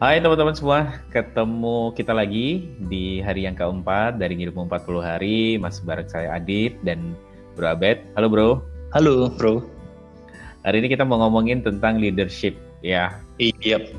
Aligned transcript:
Hai 0.00 0.16
teman-teman 0.16 0.56
semua, 0.56 0.96
ketemu 1.12 1.92
kita 1.92 2.16
lagi 2.16 2.72
di 2.88 3.20
hari 3.20 3.44
yang 3.44 3.52
keempat 3.52 4.16
dari 4.16 4.32
Ngilmu 4.32 4.64
40 4.64 4.96
Hari, 4.96 5.60
Mas 5.60 5.76
bareng 5.84 6.08
saya 6.08 6.40
Adit 6.40 6.72
dan 6.80 7.12
Bro 7.52 7.76
Abed. 7.76 8.00
Halo 8.16 8.32
Bro. 8.32 8.64
Halo 8.96 9.28
Bro. 9.28 9.60
Hari 10.64 10.80
ini 10.80 10.88
kita 10.88 11.04
mau 11.04 11.20
ngomongin 11.20 11.60
tentang 11.60 12.00
leadership 12.00 12.56
ya. 12.80 13.12
Iya. 13.36 13.92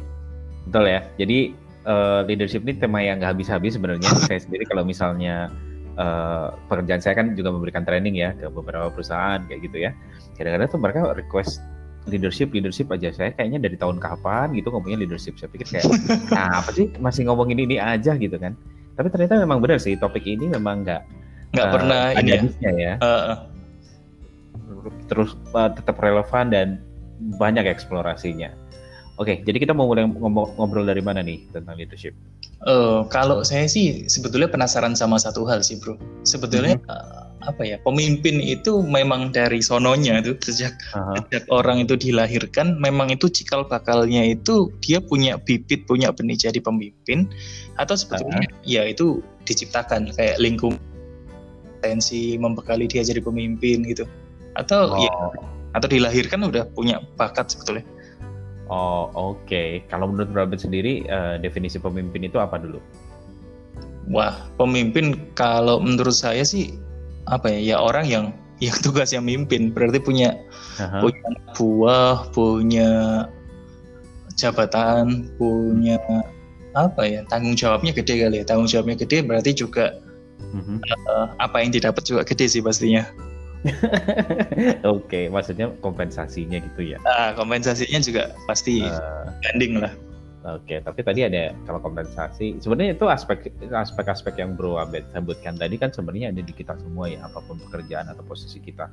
Betul 0.66 0.90
ya. 0.90 1.06
Jadi 1.22 1.54
uh, 1.86 2.26
leadership 2.26 2.66
ini 2.66 2.82
tema 2.82 3.06
yang 3.06 3.22
nggak 3.22 3.38
habis-habis 3.38 3.78
sebenarnya. 3.78 4.10
saya 4.26 4.42
sendiri 4.42 4.66
kalau 4.66 4.82
misalnya 4.82 5.54
uh, 6.02 6.50
pekerjaan 6.66 7.06
saya 7.06 7.14
kan 7.14 7.38
juga 7.38 7.54
memberikan 7.54 7.86
training 7.86 8.18
ya 8.18 8.34
ke 8.34 8.50
beberapa 8.50 8.90
perusahaan 8.90 9.38
kayak 9.46 9.70
gitu 9.70 9.78
ya. 9.86 9.94
Kadang-kadang 10.34 10.66
tuh 10.66 10.82
mereka 10.82 11.14
request 11.14 11.62
leadership 12.10 12.50
leadership 12.56 12.90
aja. 12.90 13.14
Saya 13.14 13.30
kayaknya 13.36 13.62
dari 13.62 13.78
tahun 13.78 14.02
kapan 14.02 14.58
gitu 14.58 14.74
ngomongin 14.74 15.02
leadership. 15.06 15.38
Saya 15.38 15.50
pikir 15.54 15.68
kayak 15.70 15.86
nah 16.36 16.64
apa 16.64 16.74
sih 16.74 16.90
masih 16.98 17.30
ngomongin 17.30 17.62
ini 17.62 17.78
aja 17.78 18.18
gitu 18.18 18.38
kan. 18.42 18.58
Tapi 18.98 19.08
ternyata 19.14 19.38
memang 19.38 19.62
benar 19.62 19.78
sih 19.78 19.94
topik 19.98 20.26
ini 20.26 20.50
memang 20.50 20.82
nggak 20.86 21.02
nggak 21.52 21.68
uh, 21.68 21.74
pernah 21.74 22.04
ini 22.18 22.48
ya, 22.64 22.72
ya. 22.74 22.94
Uh, 23.04 23.46
terus 25.12 25.38
uh, 25.54 25.70
tetap 25.70 26.00
relevan 26.02 26.50
dan 26.50 26.68
banyak 27.38 27.68
eksplorasinya. 27.70 28.50
Oke 29.20 29.46
jadi 29.46 29.62
kita 29.62 29.74
mau 29.76 29.86
mulai 29.86 30.10
ngobrol 30.58 30.88
dari 30.88 31.04
mana 31.04 31.22
nih 31.22 31.46
tentang 31.54 31.78
leadership? 31.78 32.18
Uh, 32.66 33.06
kalau 33.10 33.42
saya 33.42 33.66
sih 33.66 34.06
sebetulnya 34.10 34.50
penasaran 34.50 34.98
sama 34.98 35.22
satu 35.22 35.46
hal 35.46 35.62
sih 35.62 35.78
bro. 35.78 35.98
Sebetulnya 36.26 36.78
mm 36.82 36.86
-hmm 36.90 37.31
apa 37.46 37.66
ya 37.66 37.78
pemimpin 37.82 38.38
itu 38.38 38.86
memang 38.86 39.34
dari 39.34 39.62
sononya 39.66 40.22
itu 40.22 40.38
sejak, 40.46 40.78
uh-huh. 40.94 41.18
sejak 41.26 41.44
orang 41.50 41.82
itu 41.82 41.98
dilahirkan 41.98 42.78
memang 42.78 43.10
itu 43.10 43.28
cikal 43.30 43.66
bakalnya 43.66 44.22
itu 44.22 44.70
dia 44.82 45.02
punya 45.02 45.42
bibit 45.42 45.90
punya 45.90 46.14
benih 46.14 46.38
jadi 46.38 46.62
pemimpin 46.62 47.26
atau 47.82 47.98
sebetulnya 47.98 48.46
uh-huh. 48.46 48.68
ya 48.70 48.86
itu 48.86 49.26
diciptakan 49.46 50.14
kayak 50.14 50.38
lingkungan 50.38 50.78
tensi 51.82 52.38
membekali 52.38 52.86
dia 52.86 53.02
jadi 53.02 53.26
pemimpin 53.26 53.82
gitu 53.90 54.06
atau 54.54 55.02
ya, 55.02 55.10
oh. 55.10 55.34
ya 55.34 55.46
atau 55.72 55.88
dilahirkan 55.88 56.46
udah 56.46 56.68
punya 56.76 57.00
bakat 57.18 57.50
sebetulnya 57.50 57.88
oh 58.70 59.10
oke 59.16 59.42
okay. 59.48 59.82
kalau 59.90 60.12
menurut 60.12 60.30
Robert 60.36 60.62
sendiri 60.62 61.08
uh, 61.10 61.42
definisi 61.42 61.82
pemimpin 61.82 62.28
itu 62.28 62.38
apa 62.38 62.62
dulu 62.62 62.78
Wah, 64.10 64.50
pemimpin 64.58 65.14
kalau 65.38 65.78
menurut 65.78 66.18
saya 66.18 66.42
sih 66.42 66.74
apa 67.32 67.48
ya 67.48 67.60
ya 67.74 67.76
orang 67.80 68.06
yang 68.06 68.26
yang 68.66 68.78
tugasnya 68.86 69.18
mimpin 69.24 69.74
berarti 69.74 69.98
punya 69.98 70.38
uh-huh. 70.78 71.02
punya 71.02 71.30
buah 71.58 72.18
punya 72.30 72.90
jabatan 74.38 75.34
punya 75.42 75.98
apa 76.78 77.02
ya 77.04 77.26
tanggung 77.28 77.58
jawabnya 77.58 77.92
gede 77.92 78.22
kali 78.22 78.36
ya 78.42 78.46
tanggung 78.46 78.70
jawabnya 78.70 78.96
gede 79.02 79.26
berarti 79.26 79.52
juga 79.58 79.98
uh-huh. 80.54 80.78
uh, 81.10 81.28
apa 81.42 81.58
yang 81.66 81.74
didapat 81.74 82.06
juga 82.06 82.22
gede 82.22 82.46
sih 82.48 82.62
pastinya 82.62 83.02
Oke, 83.62 84.82
okay, 84.82 85.24
maksudnya 85.30 85.70
kompensasinya 85.86 86.58
gitu 86.58 86.82
ya? 86.82 86.98
Nah, 87.06 87.38
kompensasinya 87.38 88.02
juga 88.02 88.34
pasti 88.50 88.82
uh, 88.82 89.30
banding 89.46 89.78
lah. 89.78 89.94
Oke, 90.42 90.82
tapi 90.82 91.06
tadi 91.06 91.22
ada 91.22 91.54
kalau 91.70 91.78
kompensasi, 91.78 92.58
sebenarnya 92.58 92.98
itu 92.98 93.06
aspek 93.06 93.54
aspek-aspek 93.62 94.42
yang 94.42 94.58
Bro 94.58 94.82
Abed 94.82 95.06
sebutkan 95.14 95.54
tadi 95.54 95.78
kan 95.78 95.94
sebenarnya 95.94 96.34
ada 96.34 96.42
di 96.42 96.50
kita 96.50 96.74
semua 96.82 97.06
ya, 97.14 97.22
apa 97.30 97.46
pun 97.46 97.62
pekerjaan 97.62 98.10
atau 98.10 98.26
posisi 98.26 98.58
kita. 98.58 98.90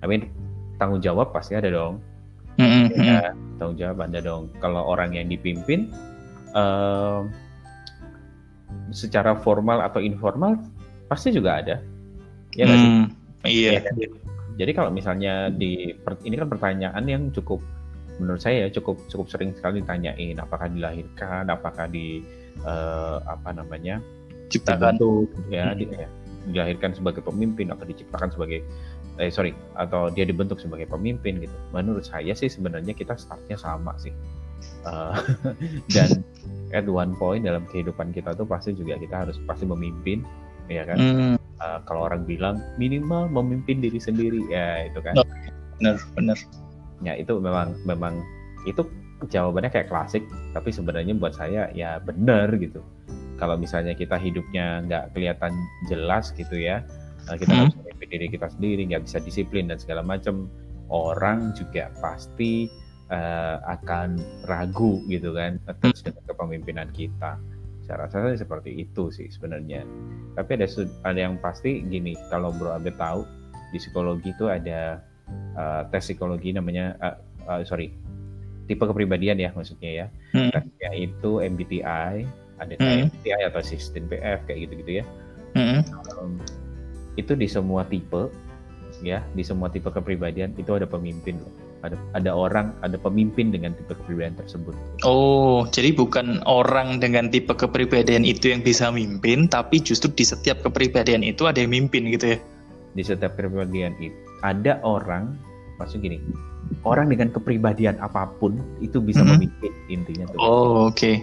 I 0.00 0.08
mean, 0.08 0.32
tanggung 0.80 1.04
jawab 1.04 1.36
pasti 1.36 1.52
ada 1.52 1.68
dong. 1.68 2.00
Mm-hmm. 2.56 2.96
Ya, 2.96 3.36
tanggung 3.60 3.76
jawab 3.76 4.08
ada 4.08 4.24
dong. 4.24 4.48
Kalau 4.56 4.88
orang 4.88 5.12
yang 5.12 5.28
dipimpin, 5.28 5.92
uh, 6.56 7.28
secara 8.88 9.36
formal 9.36 9.84
atau 9.84 10.00
informal 10.00 10.56
pasti 11.12 11.28
juga 11.28 11.60
ada. 11.60 11.76
Ya 12.56 12.64
nggak 12.64 12.80
mm, 12.80 13.04
Iya. 13.44 13.70
Ya, 13.76 13.80
kan? 13.84 13.94
Jadi 14.56 14.72
kalau 14.72 14.88
misalnya 14.88 15.52
di 15.52 15.92
ini 16.24 16.34
kan 16.40 16.48
pertanyaan 16.48 17.04
yang 17.04 17.28
cukup 17.36 17.60
menurut 18.16 18.40
saya 18.40 18.66
ya 18.66 18.68
cukup 18.72 18.96
cukup 19.12 19.26
sering 19.28 19.52
sekali 19.52 19.84
ditanyain 19.84 20.36
apakah 20.40 20.68
dilahirkan, 20.72 21.48
apakah 21.52 21.86
di 21.88 22.24
uh, 22.64 23.20
apa 23.28 23.52
namanya 23.52 24.00
ciptakan 24.48 24.96
tuh 24.96 25.26
ya, 25.52 25.72
hmm. 25.72 25.78
di, 25.78 25.84
ya 25.92 26.08
dilahirkan 26.46 26.94
sebagai 26.94 27.20
pemimpin 27.26 27.74
atau 27.74 27.82
diciptakan 27.82 28.30
sebagai 28.30 28.62
eh 29.16 29.32
sorry 29.32 29.50
atau 29.74 30.12
dia 30.12 30.22
dibentuk 30.22 30.62
sebagai 30.62 30.86
pemimpin 30.86 31.42
gitu. 31.42 31.56
Menurut 31.74 32.06
saya 32.06 32.32
sih 32.32 32.48
sebenarnya 32.48 32.94
kita 32.94 33.18
startnya 33.18 33.58
sama 33.58 33.96
sih. 33.98 34.14
Uh, 34.86 35.12
dan 35.94 36.24
at 36.72 36.86
one 36.88 37.12
point 37.18 37.44
dalam 37.44 37.66
kehidupan 37.68 38.14
kita 38.14 38.32
tuh 38.32 38.48
pasti 38.48 38.72
juga 38.72 38.96
kita 38.96 39.26
harus 39.26 39.36
pasti 39.44 39.66
memimpin 39.66 40.22
ya 40.70 40.86
kan. 40.86 40.96
Hmm. 40.96 41.36
Uh, 41.56 41.80
kalau 41.88 42.06
orang 42.06 42.28
bilang 42.28 42.60
minimal 42.76 43.26
memimpin 43.32 43.82
diri 43.82 43.98
sendiri 43.98 44.40
ya 44.48 44.86
itu 44.86 45.00
kan. 45.02 45.18
Benar, 45.76 46.00
benar 46.16 46.38
ya 47.04 47.12
itu 47.16 47.36
memang 47.36 47.76
memang 47.84 48.24
itu 48.64 48.84
jawabannya 49.28 49.72
kayak 49.72 49.88
klasik 49.88 50.24
tapi 50.52 50.68
sebenarnya 50.72 51.16
buat 51.16 51.32
saya 51.32 51.72
ya 51.72 52.00
benar 52.00 52.52
gitu 52.60 52.84
kalau 53.36 53.56
misalnya 53.56 53.92
kita 53.92 54.16
hidupnya 54.16 54.84
nggak 54.84 55.16
kelihatan 55.16 55.52
jelas 55.88 56.32
gitu 56.36 56.56
ya 56.56 56.84
eh, 57.28 57.36
kita 57.36 57.52
hmm. 57.52 57.60
harus 57.64 57.74
memimpin 57.80 58.08
diri 58.12 58.26
kita 58.32 58.46
sendiri 58.52 58.82
nggak 58.92 59.04
bisa 59.08 59.18
disiplin 59.20 59.68
dan 59.68 59.80
segala 59.80 60.04
macam 60.04 60.48
orang 60.92 61.56
juga 61.56 61.90
pasti 61.98 62.70
uh, 63.10 63.58
akan 63.66 64.20
ragu 64.46 65.02
gitu 65.10 65.34
kan 65.34 65.58
atas 65.66 66.04
hmm. 66.06 66.14
kepemimpinan 66.30 66.88
kita 66.94 67.40
saya 67.86 68.06
rasa 68.06 68.34
seperti 68.34 68.82
itu 68.82 69.14
sih 69.14 69.30
sebenarnya 69.30 69.86
tapi 70.34 70.58
ada 70.58 70.66
ada 71.06 71.20
yang 71.30 71.38
pasti 71.38 71.86
gini 71.86 72.18
kalau 72.28 72.50
Bro 72.50 72.74
Abe 72.74 72.90
tahu 72.98 73.22
di 73.70 73.78
psikologi 73.78 74.34
itu 74.34 74.50
ada 74.50 75.02
uh, 75.56 75.82
tes 75.90 76.04
psikologi 76.04 76.52
namanya 76.54 76.94
uh, 77.02 77.16
uh, 77.48 77.60
sorry 77.64 77.90
tipe 78.66 78.82
kepribadian 78.82 79.38
ya 79.40 79.50
maksudnya 79.54 79.90
ya 80.04 80.06
hmm. 80.34 80.50
tesnya 80.52 80.90
itu 80.94 81.30
MBTI 81.40 82.16
ada 82.56 82.72
hmm. 82.76 83.10
MBTI 83.10 83.42
atau 83.48 83.60
16PF 83.62 84.38
kayak 84.46 84.58
gitu-gitu 84.68 84.92
ya 85.02 85.04
hmm. 85.56 85.80
um, 86.18 86.36
itu 87.16 87.32
di 87.32 87.48
semua 87.48 87.86
tipe 87.86 88.28
ya 89.00 89.22
di 89.32 89.42
semua 89.44 89.68
tipe 89.72 89.88
kepribadian 89.88 90.52
itu 90.56 90.72
ada 90.74 90.88
pemimpin 90.88 91.40
loh 91.40 91.52
ada 91.84 91.96
ada 92.16 92.32
orang 92.32 92.72
ada 92.82 92.96
pemimpin 92.98 93.52
dengan 93.52 93.76
tipe 93.76 93.92
kepribadian 93.94 94.34
tersebut 94.40 94.74
oh 95.04 95.68
jadi 95.70 95.92
bukan 95.94 96.42
orang 96.48 96.98
dengan 96.98 97.28
tipe 97.28 97.52
kepribadian 97.52 98.24
itu 98.24 98.50
yang 98.50 98.64
bisa 98.64 98.88
mimpin 98.90 99.46
tapi 99.46 99.78
justru 99.78 100.10
di 100.16 100.24
setiap 100.24 100.64
kepribadian 100.64 101.22
itu 101.22 101.44
ada 101.46 101.62
yang 101.62 101.72
mimpin 101.72 102.08
gitu 102.10 102.36
ya 102.36 102.38
di 102.96 103.02
setiap 103.04 103.36
kepribadian 103.36 103.92
itu 104.00 104.16
ada 104.40 104.80
orang 104.82 105.36
maksud 105.76 106.00
gini 106.00 106.20
orang 106.82 107.12
dengan 107.12 107.28
kepribadian 107.30 107.96
apa 108.00 108.28
pun 108.40 108.58
itu 108.82 108.98
bisa 108.98 109.22
mm 109.22 109.28
-hmm. 109.28 109.38
memimpin 109.38 109.72
intinya 109.92 110.24
tuh 110.32 110.38
oh 110.40 110.90
oke 110.90 110.96
okay. 110.96 111.16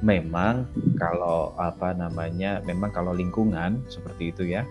memang 0.00 0.66
kalau 0.98 1.52
apa 1.58 1.92
namanya 1.94 2.62
memang 2.64 2.90
kalau 2.94 3.12
lingkungan 3.12 3.82
seperti 3.90 4.30
itu 4.34 4.42
ya 4.54 4.62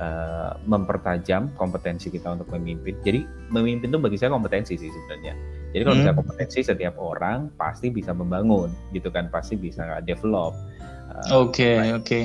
uh, 0.00 0.56
mempertajam 0.64 1.52
kompetensi 1.56 2.12
kita 2.12 2.36
untuk 2.36 2.48
memimpin 2.52 2.96
jadi 3.04 3.24
memimpin 3.52 3.92
itu 3.92 4.00
bagi 4.00 4.18
saya 4.20 4.32
kompetensi 4.32 4.76
sih 4.76 4.90
sebenarnya 4.90 5.34
jadi 5.72 5.82
kalau 5.84 5.96
mm. 6.00 6.16
kompetensi 6.16 6.58
setiap 6.64 6.96
orang 6.96 7.52
pasti 7.60 7.92
bisa 7.92 8.16
membangun 8.16 8.72
gitu 8.96 9.12
kan 9.12 9.28
pasti 9.28 9.56
bisa 9.60 10.00
develop 10.04 10.56
uh, 11.12 11.44
oke 11.44 11.52
okay, 11.52 11.92
oke 11.92 12.04
okay. 12.04 12.24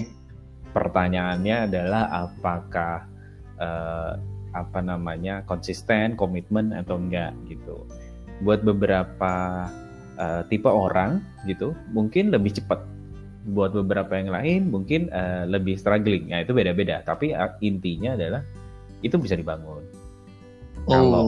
pertanyaannya 0.71 1.67
adalah 1.71 2.03
apakah 2.27 3.11
uh, 3.59 4.13
apa 4.51 4.84
namanya 4.84 5.44
konsisten 5.47 6.19
komitmen 6.19 6.75
atau 6.75 7.00
enggak 7.00 7.31
gitu. 7.47 7.87
Buat 8.41 8.66
beberapa 8.66 9.67
uh, 10.17 10.41
tipe 10.49 10.67
orang 10.67 11.22
gitu 11.47 11.75
mungkin 11.91 12.31
lebih 12.34 12.59
cepat. 12.59 12.84
Buat 13.41 13.73
beberapa 13.73 14.14
yang 14.22 14.29
lain 14.29 14.61
mungkin 14.70 15.09
uh, 15.09 15.49
lebih 15.49 15.78
struggling. 15.78 16.29
Ya 16.29 16.46
itu 16.46 16.53
beda-beda. 16.53 17.02
Tapi 17.02 17.34
uh, 17.34 17.58
intinya 17.66 18.14
adalah 18.14 18.46
itu 19.02 19.17
bisa 19.17 19.34
dibangun. 19.34 19.81
Oh, 20.85 20.93
kalau 20.93 21.25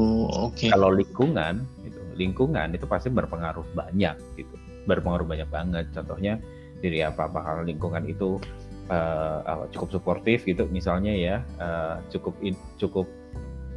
okay. 0.50 0.69
kalau 0.74 0.89
lingkungan 0.89 1.62
itu 1.86 2.01
lingkungan 2.18 2.74
itu 2.74 2.86
pasti 2.89 3.09
berpengaruh 3.09 3.65
banyak 3.77 4.18
gitu. 4.38 4.56
Berpengaruh 4.89 5.25
banyak 5.25 5.50
banget. 5.50 5.86
Contohnya 5.94 6.42
dari 6.81 7.06
apa 7.06 7.30
apa 7.30 7.39
kalau 7.42 7.62
lingkungan 7.65 8.03
itu 8.09 8.42
uh, 8.89 9.65
cukup 9.74 9.89
suportif 10.01 10.45
gitu. 10.45 10.65
Misalnya 10.69 11.13
ya 11.13 11.36
uh, 11.62 12.01
cukup 12.09 12.33
in, 12.42 12.57
cukup 12.81 13.06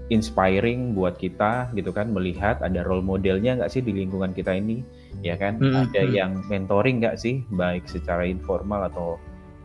inspiring 0.08 0.94
buat 0.94 1.18
kita 1.18 1.74
gitu 1.74 1.90
kan 1.90 2.14
melihat 2.14 2.62
ada 2.62 2.86
role 2.86 3.02
modelnya 3.02 3.58
nggak 3.58 3.72
sih 3.72 3.82
di 3.82 3.90
lingkungan 3.90 4.30
kita 4.30 4.54
ini 4.54 4.86
ya 5.24 5.34
kan 5.34 5.58
mm 5.58 5.66
-hmm. 5.66 5.82
ada 5.90 6.02
hmm. 6.06 6.12
yang 6.14 6.30
mentoring 6.46 7.02
nggak 7.02 7.18
sih 7.18 7.42
baik 7.50 7.86
secara 7.90 8.22
informal 8.22 8.86
atau 8.86 9.18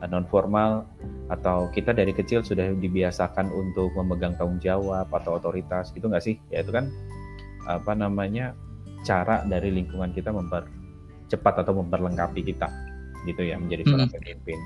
non 0.10 0.26
formal 0.26 0.82
atau 1.30 1.70
kita 1.70 1.94
dari 1.94 2.10
kecil 2.10 2.42
sudah 2.42 2.74
dibiasakan 2.74 3.54
untuk 3.54 3.94
memegang 3.94 4.34
tanggung 4.34 4.58
jawab 4.58 5.06
atau 5.14 5.38
otoritas 5.38 5.94
gitu 5.94 6.10
nggak 6.10 6.26
sih 6.26 6.42
ya 6.50 6.66
itu 6.66 6.74
kan 6.74 6.90
apa 7.70 7.94
namanya 7.94 8.58
cara 9.06 9.46
dari 9.46 9.70
lingkungan 9.70 10.10
kita 10.10 10.34
memper 10.34 10.66
cepat 11.30 11.62
atau 11.62 11.78
memperlengkapi 11.78 12.42
kita 12.42 12.66
gitu 13.30 13.46
ya 13.46 13.56
menjadi 13.58 13.86
seorang 13.86 14.10
hmm. 14.10 14.18
pemimpin. 14.18 14.60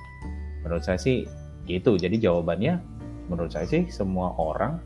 Menurut 0.63 0.83
saya 0.83 0.99
sih 0.99 1.27
gitu. 1.67 1.99
Jadi 1.99 2.17
jawabannya 2.19 2.79
menurut 3.27 3.51
saya 3.51 3.67
sih 3.67 3.89
semua 3.89 4.33
orang 4.37 4.79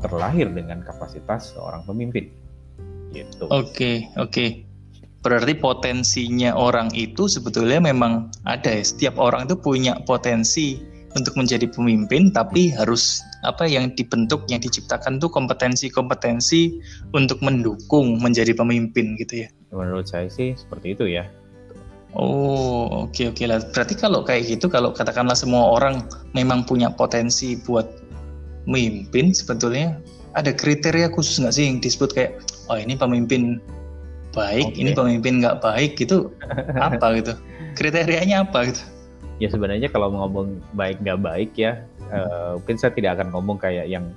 terlahir 0.00 0.50
dengan 0.50 0.80
kapasitas 0.84 1.52
seorang 1.56 1.84
pemimpin. 1.84 2.30
Gitu. 3.14 3.46
Oke, 3.46 3.52
okay, 3.52 3.96
oke. 4.18 4.30
Okay. 4.30 4.48
Berarti 5.24 5.56
potensinya 5.56 6.52
orang 6.52 6.92
itu 6.92 7.24
sebetulnya 7.24 7.80
memang 7.80 8.28
ada 8.44 8.68
ya. 8.68 8.84
Setiap 8.84 9.16
orang 9.16 9.48
itu 9.48 9.56
punya 9.56 9.96
potensi 10.04 10.76
untuk 11.16 11.32
menjadi 11.38 11.70
pemimpin, 11.70 12.28
tapi 12.34 12.74
harus 12.74 13.24
apa 13.46 13.64
yang 13.64 13.94
dibentuk, 13.94 14.44
yang 14.50 14.60
diciptakan 14.60 15.22
tuh 15.22 15.30
kompetensi-kompetensi 15.30 16.76
untuk 17.14 17.40
mendukung 17.40 18.20
menjadi 18.20 18.52
pemimpin 18.52 19.16
gitu 19.16 19.46
ya. 19.46 19.48
Menurut 19.72 20.10
saya 20.10 20.28
sih 20.28 20.52
seperti 20.58 20.92
itu 20.92 21.08
ya. 21.08 21.24
Oh, 22.14 23.08
oke 23.08 23.10
okay, 23.10 23.24
oke 23.30 23.42
okay 23.42 23.46
lah. 23.50 23.58
Berarti 23.74 23.94
kalau 23.98 24.22
kayak 24.22 24.46
gitu, 24.46 24.70
kalau 24.70 24.94
katakanlah 24.94 25.34
semua 25.34 25.74
orang 25.74 26.06
memang 26.30 26.62
punya 26.62 26.92
potensi 26.92 27.58
buat 27.58 28.03
memimpin, 28.64 29.32
sebetulnya 29.36 29.98
ada 30.34 30.50
kriteria 30.50 31.12
khusus 31.12 31.38
nggak 31.38 31.54
sih 31.54 31.64
yang 31.68 31.78
disebut 31.78 32.10
kayak, 32.12 32.32
oh 32.68 32.78
ini 32.78 32.98
pemimpin 32.98 33.60
baik, 34.34 34.74
okay. 34.74 34.80
ini 34.82 34.90
pemimpin 34.92 35.44
nggak 35.44 35.62
baik 35.62 35.94
gitu, 36.00 36.32
apa 36.86 37.20
gitu? 37.20 37.32
Kriterianya 37.78 38.46
apa 38.46 38.70
gitu? 38.70 38.82
Ya 39.42 39.50
sebenarnya 39.50 39.90
kalau 39.90 40.14
ngomong 40.14 40.62
baik 40.74 41.02
nggak 41.02 41.20
baik 41.22 41.50
ya, 41.58 41.82
uh, 42.10 42.58
mungkin 42.58 42.76
saya 42.78 42.94
tidak 42.94 43.18
akan 43.20 43.34
ngomong 43.34 43.58
kayak 43.58 43.86
yang 43.90 44.14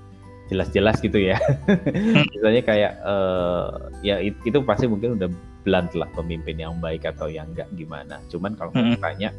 jelas-jelas 0.47 0.99
gitu 1.03 1.19
ya. 1.19 1.37
Hmm. 1.67 2.23
Misalnya 2.33 2.63
kayak 2.63 2.93
uh, 3.03 3.91
ya 4.01 4.19
itu 4.23 4.57
pasti 4.63 4.87
mungkin 4.87 5.19
udah 5.19 5.29
blunt 5.67 5.91
lah 5.93 6.07
pemimpin 6.15 6.55
yang 6.55 6.79
baik 6.79 7.03
atau 7.03 7.27
yang 7.27 7.51
enggak 7.51 7.67
gimana. 7.75 8.23
Cuman 8.31 8.55
kalau 8.55 8.71
hmm. 8.71 9.03
tanya 9.03 9.35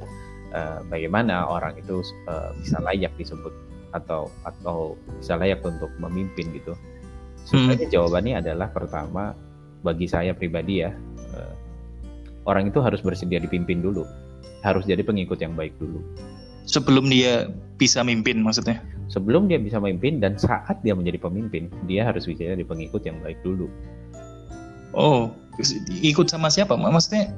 uh, 0.53 0.85
bagaimana 0.87 1.49
orang 1.49 1.75
itu 1.81 2.05
uh, 2.29 2.53
bisa 2.61 2.77
layak 2.85 3.13
disebut 3.17 3.53
atau 3.93 4.29
atau 4.45 4.95
bisa 5.19 5.37
layak 5.37 5.65
untuk 5.65 5.91
memimpin 6.01 6.53
gitu. 6.53 6.77
Sebenarnya 7.49 7.89
hmm. 7.89 7.95
jawabannya 7.95 8.35
adalah 8.45 8.69
pertama 8.69 9.33
bagi 9.81 10.11
saya 10.11 10.35
pribadi 10.35 10.85
ya 10.85 10.91
uh, 11.33 11.55
orang 12.49 12.73
itu 12.73 12.81
harus 12.81 13.05
bersedia 13.05 13.39
dipimpin 13.41 13.85
dulu, 13.85 14.09
harus 14.65 14.89
jadi 14.89 15.05
pengikut 15.05 15.39
yang 15.41 15.53
baik 15.53 15.77
dulu. 15.77 16.01
Sebelum 16.69 17.09
dia 17.09 17.49
bisa 17.81 18.05
mimpin 18.05 18.45
maksudnya? 18.45 18.85
Sebelum 19.09 19.49
dia 19.49 19.57
bisa 19.57 19.81
memimpin 19.81 20.21
dan 20.21 20.37
saat 20.37 20.77
dia 20.85 20.93
menjadi 20.93 21.17
pemimpin, 21.17 21.73
dia 21.89 22.05
harus 22.05 22.29
bisa 22.29 22.45
jadi 22.45 22.61
pengikut 22.61 23.01
yang 23.09 23.17
baik 23.25 23.41
dulu. 23.41 23.73
Oh, 24.93 25.33
ikut 26.05 26.29
sama 26.29 26.53
siapa? 26.53 26.77
Maksudnya 26.77 27.33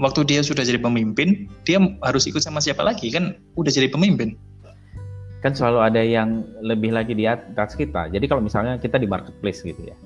waktu 0.00 0.24
dia 0.24 0.40
sudah 0.40 0.64
jadi 0.64 0.80
pemimpin, 0.80 1.44
dia 1.68 1.76
harus 2.00 2.24
ikut 2.24 2.40
sama 2.40 2.64
siapa 2.64 2.80
lagi? 2.80 3.12
Kan 3.12 3.36
udah 3.60 3.68
jadi 3.68 3.92
pemimpin. 3.92 4.40
Kan 5.40 5.56
selalu 5.56 5.78
ada 5.80 6.02
yang 6.04 6.44
lebih 6.60 6.92
lagi 6.92 7.16
di 7.16 7.24
atas 7.24 7.74
kita. 7.74 8.12
Jadi 8.12 8.28
kalau 8.28 8.44
misalnya 8.44 8.76
kita 8.76 9.00
di 9.00 9.08
marketplace 9.08 9.64
gitu 9.64 9.80
ya. 9.88 9.96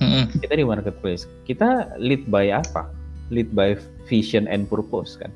Hmm. 0.00 0.26
Kita 0.32 0.56
di 0.56 0.64
marketplace, 0.64 1.28
kita 1.44 1.92
lead 2.00 2.24
by 2.32 2.48
apa? 2.48 2.88
Lead 3.28 3.52
by 3.52 3.76
vision 4.08 4.48
and 4.48 4.66
purpose 4.66 5.20
kan. 5.20 5.30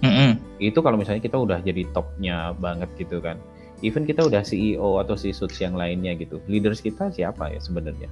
Hmm. 0.00 0.40
Itu 0.56 0.80
kalau 0.80 0.96
misalnya 0.96 1.20
kita 1.20 1.36
udah 1.36 1.60
jadi 1.60 1.84
topnya 1.92 2.56
banget 2.56 2.88
gitu 2.96 3.20
kan. 3.20 3.36
Even 3.84 4.04
kita 4.04 4.24
udah 4.24 4.44
CEO 4.44 5.00
atau 5.00 5.16
si 5.16 5.32
suits 5.32 5.60
yang 5.60 5.76
lainnya 5.76 6.16
gitu. 6.16 6.40
Leaders 6.48 6.80
kita 6.80 7.12
siapa 7.12 7.52
ya 7.52 7.60
sebenarnya? 7.60 8.08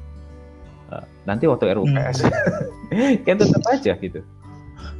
Eh, 0.89 1.05
nanti 1.29 1.45
waktu 1.45 1.69
RUPS 1.77 2.25
hmm. 2.25 3.21
kan 3.29 3.37
tetap 3.37 3.61
aja 3.69 3.93
gitu 4.01 4.25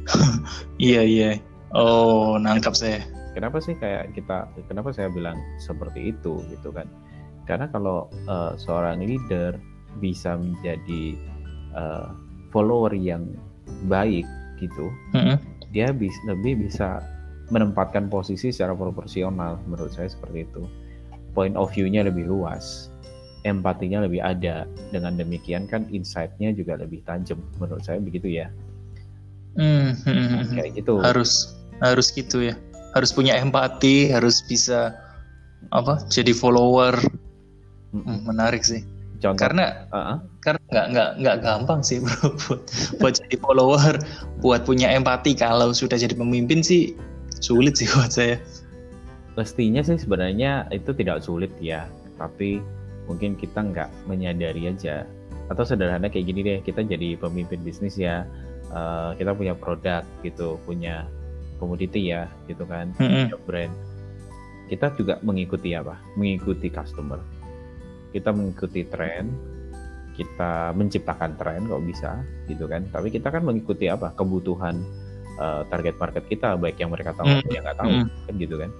iya 0.77 1.01
iya 1.01 1.31
oh 1.73 2.37
nangkap 2.37 2.77
saya 2.77 3.01
kenapa 3.33 3.61
sih 3.63 3.77
kayak 3.77 4.13
kita 4.15 4.49
kenapa 4.67 4.93
saya 4.93 5.09
bilang 5.11 5.37
seperti 5.61 6.13
itu 6.15 6.41
gitu 6.49 6.69
kan 6.73 6.85
karena 7.49 7.65
kalau 7.69 8.09
uh, 8.29 8.53
seorang 8.57 9.01
leader 9.01 9.57
bisa 9.97 10.37
menjadi 10.37 11.17
uh, 11.73 12.13
follower 12.53 12.93
yang 12.93 13.25
baik 13.89 14.25
gitu 14.61 14.91
-hmm. 15.15 15.37
dia 15.73 15.89
bisa 15.93 16.17
lebih 16.29 16.69
bisa 16.69 17.01
menempatkan 17.49 18.09
posisi 18.09 18.53
secara 18.53 18.77
proporsional 18.77 19.57
menurut 19.65 19.89
saya 19.89 20.09
seperti 20.09 20.45
itu 20.45 20.61
point 21.33 21.57
of 21.57 21.73
view-nya 21.73 22.05
lebih 22.05 22.29
luas 22.29 22.93
empatinya 23.47 24.03
lebih 24.03 24.19
ada. 24.23 24.67
Dengan 24.91 25.15
demikian 25.15 25.69
kan 25.69 25.87
insight-nya 25.91 26.51
juga 26.55 26.79
lebih 26.79 27.03
tajam 27.07 27.39
menurut 27.61 27.83
saya 27.85 28.01
begitu 28.01 28.27
ya. 28.27 28.47
Hmm, 29.55 29.95
hmm. 29.95 30.55
kayak 30.55 30.71
gitu. 30.79 30.99
Harus 30.99 31.55
harus 31.79 32.11
gitu 32.11 32.51
ya. 32.51 32.55
Harus 32.95 33.13
punya 33.13 33.37
empati, 33.37 34.09
harus 34.09 34.41
bisa 34.45 34.97
apa? 35.69 36.01
Jadi 36.09 36.33
follower. 36.33 36.97
Hmm, 37.93 38.25
menarik 38.25 38.65
sih. 38.65 38.85
Contoh, 39.19 39.35
karena 39.35 39.83
uh-huh. 39.91 40.17
karena 40.39 40.61
nggak 40.71 40.85
nggak 40.95 41.09
nggak 41.19 41.37
gampang 41.43 41.83
sih 41.83 41.99
bro 42.03 42.31
buat 42.39 42.61
buat 43.03 43.13
jadi 43.19 43.35
follower, 43.43 43.95
buat 44.39 44.63
punya 44.63 44.87
empati 44.95 45.35
kalau 45.35 45.75
sudah 45.75 45.99
jadi 45.99 46.15
pemimpin 46.15 46.63
sih 46.63 46.95
sulit 47.43 47.75
sih 47.75 47.89
buat 47.93 48.15
saya. 48.15 48.39
Mestinya 49.35 49.83
sih 49.83 49.99
sebenarnya 49.99 50.71
itu 50.71 50.95
tidak 50.95 51.19
sulit 51.27 51.51
ya, 51.59 51.91
tapi 52.15 52.63
mungkin 53.11 53.35
kita 53.35 53.59
nggak 53.59 53.89
menyadari 54.07 54.71
aja 54.71 55.03
atau 55.49 55.65
sederhana 55.65 56.07
kayak 56.07 56.29
gini 56.29 56.39
deh 56.45 56.59
kita 56.61 56.85
jadi 56.85 57.17
pemimpin 57.17 57.59
bisnis 57.65 57.97
ya 57.97 58.21
uh, 58.69 59.17
kita 59.17 59.33
punya 59.33 59.57
produk 59.57 60.05
gitu 60.21 60.61
punya 60.63 61.09
komoditi 61.59 62.09
ya 62.09 62.31
gitu 62.47 62.63
kan 62.65 62.95
mm-hmm. 62.95 63.35
punya 63.35 63.37
brand. 63.43 63.73
Kita 64.69 64.93
juga 64.93 65.17
mengikuti 65.25 65.73
apa? 65.73 65.97
Mengikuti 66.15 66.69
customer. 66.71 67.19
Kita 68.15 68.33
mengikuti 68.33 68.87
tren 68.87 69.57
kita 70.19 70.75
menciptakan 70.75 71.39
tren 71.39 71.63
kalau 71.63 71.79
bisa 71.79 72.19
gitu 72.47 72.67
kan. 72.67 72.87
Tapi 72.91 73.11
kita 73.11 73.31
kan 73.31 73.43
mengikuti 73.43 73.87
apa? 73.91 74.15
Kebutuhan 74.15 74.79
uh, 75.39 75.63
target 75.67 75.95
market 75.99 76.23
kita 76.27 76.55
baik 76.55 76.79
yang 76.79 76.89
mereka 76.89 77.13
tahu 77.13 77.27
mm-hmm. 77.27 77.51
yang 77.53 77.63
nggak 77.67 77.79
tahu 77.79 77.91
mm-hmm. 77.91 78.25
kan 78.25 78.33
gitu 78.39 78.55
kan. 78.55 78.71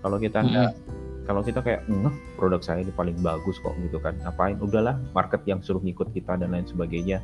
Kalau 0.00 0.16
kita 0.16 0.38
nggak 0.44 0.72
mm-hmm 0.76 1.08
kalau 1.30 1.46
kita 1.46 1.62
kayak 1.62 1.86
ngeh 1.86 2.16
produk 2.34 2.58
saya 2.58 2.82
ini 2.82 2.90
paling 2.90 3.14
bagus 3.22 3.62
kok 3.62 3.78
gitu 3.78 4.02
kan. 4.02 4.18
Ngapain? 4.18 4.58
Udahlah 4.58 4.98
market 5.14 5.46
yang 5.46 5.62
suruh 5.62 5.78
ngikut 5.78 6.10
kita 6.10 6.34
dan 6.34 6.50
lain 6.50 6.66
sebagainya. 6.66 7.22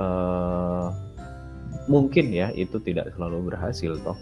Uh, 0.00 0.88
mungkin 1.88 2.30
ya 2.30 2.52
itu 2.52 2.76
tidak 2.82 3.12
selalu 3.16 3.52
berhasil 3.52 3.96
toh. 4.04 4.18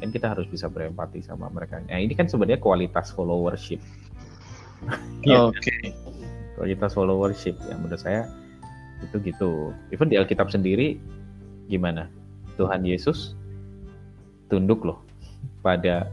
Kan 0.00 0.08
kita 0.08 0.32
harus 0.32 0.48
bisa 0.48 0.66
berempati 0.66 1.20
sama 1.20 1.52
mereka. 1.52 1.80
Nah 1.84 2.00
ini 2.00 2.16
kan 2.16 2.26
sebenarnya 2.26 2.60
kualitas 2.60 3.12
followership. 3.14 3.80
Ya, 5.20 5.44
oke. 5.44 5.60
Okay. 5.60 5.92
kualitas 6.56 6.96
followership 6.96 7.52
yang 7.68 7.84
menurut 7.84 8.00
saya 8.00 8.24
itu 9.04 9.20
gitu. 9.20 9.76
Even 9.92 10.08
di 10.08 10.16
Alkitab 10.16 10.48
sendiri 10.48 10.96
gimana? 11.68 12.08
Tuhan 12.56 12.84
Yesus 12.84 13.36
tunduk 14.48 14.84
loh 14.84 15.00
pada 15.60 16.08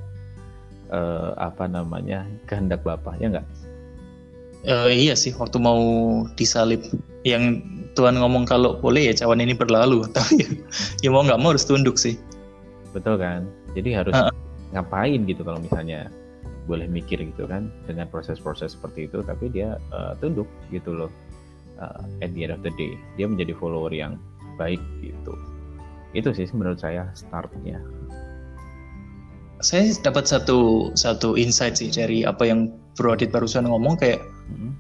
uh, 0.92 1.36
apa 1.36 1.68
namanya 1.68 2.28
kehendak 2.48 2.84
Bapak 2.84 3.20
ya 3.20 3.32
enggak? 3.32 3.48
Uh, 4.68 4.92
iya 4.92 5.16
sih 5.16 5.32
waktu 5.36 5.60
mau 5.60 5.80
disalib 6.36 6.84
yang 7.24 7.64
Tuhan 7.98 8.22
ngomong 8.22 8.46
kalau 8.46 8.78
boleh 8.78 9.10
ya 9.10 9.14
cawan 9.26 9.42
ini 9.42 9.58
berlalu 9.58 10.06
tapi 10.16 10.46
ya, 10.46 10.50
ya 11.02 11.10
mau 11.10 11.26
nggak 11.26 11.42
mau 11.42 11.52
harus 11.58 11.66
tunduk 11.66 11.98
sih. 11.98 12.14
Betul 12.94 13.18
kan? 13.18 13.50
Jadi 13.74 13.90
harus 13.98 14.14
uh, 14.14 14.30
ngapain 14.72 15.26
gitu 15.26 15.42
kalau 15.42 15.58
misalnya 15.58 16.14
boleh 16.68 16.86
mikir 16.86 17.24
gitu 17.24 17.48
kan 17.48 17.72
dengan 17.88 18.12
proses-proses 18.12 18.76
seperti 18.76 19.08
itu 19.08 19.24
tapi 19.24 19.48
dia 19.48 19.80
uh, 19.96 20.14
tunduk 20.20 20.46
gitu 20.70 20.92
loh 20.92 21.12
uh, 21.80 22.04
at 22.20 22.30
the 22.36 22.44
end 22.44 22.52
of 22.52 22.60
the 22.62 22.74
day 22.76 23.00
dia 23.16 23.26
menjadi 23.26 23.56
follower 23.56 23.90
yang 23.90 24.20
baik 24.60 24.84
gitu 25.00 25.34
itu 26.12 26.30
sih 26.36 26.48
menurut 26.52 26.84
saya 26.84 27.08
startnya 27.16 27.80
saya 29.64 29.90
dapat 30.04 30.30
satu 30.30 30.92
satu 30.94 31.34
insight 31.40 31.80
sih 31.80 31.90
dari 31.90 32.28
apa 32.28 32.46
yang 32.46 32.70
Bro 32.94 33.18
Adit 33.18 33.34
barusan 33.34 33.66
ngomong 33.66 33.98
kayak 33.98 34.22
hmm. 34.52 34.76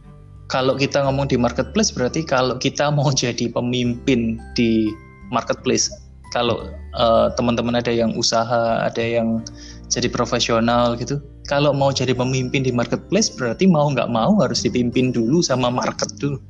Kalau 0.47 0.79
kita 0.79 1.03
ngomong 1.03 1.27
di 1.27 1.35
marketplace 1.39 1.91
berarti 1.91 2.23
kalau 2.23 2.55
kita 2.59 2.91
mau 2.91 3.11
jadi 3.23 3.51
pemimpin 3.51 4.41
di 4.55 4.91
marketplace 5.31 5.91
kalau 6.35 6.67
uh, 6.99 7.31
teman-teman 7.39 7.79
ada 7.79 7.91
yang 7.91 8.11
usaha 8.19 8.83
ada 8.83 8.99
yang 8.99 9.43
jadi 9.87 10.11
profesional 10.11 10.99
gitu 10.99 11.23
kalau 11.47 11.71
mau 11.71 11.95
jadi 11.95 12.11
pemimpin 12.11 12.67
di 12.67 12.75
marketplace 12.75 13.31
berarti 13.31 13.71
mau 13.71 13.87
nggak 13.87 14.11
mau 14.11 14.35
harus 14.43 14.67
dipimpin 14.67 15.15
dulu 15.15 15.39
sama 15.39 15.71
market 15.71 16.11
dulu. 16.19 16.43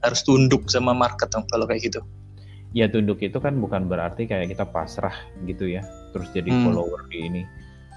Harus 0.00 0.24
tunduk 0.24 0.64
sama 0.72 0.96
market 0.96 1.28
dong 1.28 1.44
kalau 1.52 1.68
kayak 1.68 1.92
gitu. 1.92 2.00
Ya 2.72 2.88
tunduk 2.88 3.20
itu 3.20 3.36
kan 3.36 3.60
bukan 3.60 3.84
berarti 3.84 4.24
kayak 4.24 4.56
kita 4.56 4.64
pasrah 4.64 5.12
gitu 5.44 5.68
ya 5.68 5.84
terus 6.16 6.32
jadi 6.32 6.48
hmm. 6.48 6.64
follower 6.64 7.04
di 7.12 7.18
ini. 7.20 7.42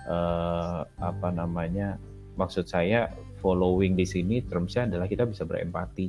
Uh, 0.04 0.84
apa 1.00 1.32
namanya 1.32 1.96
maksud 2.36 2.66
saya 2.66 3.12
following 3.44 4.00
di 4.00 4.08
sini 4.08 4.40
termsnya 4.44 4.88
adalah 4.88 5.08
kita 5.10 5.28
bisa 5.28 5.44
berempati. 5.44 6.08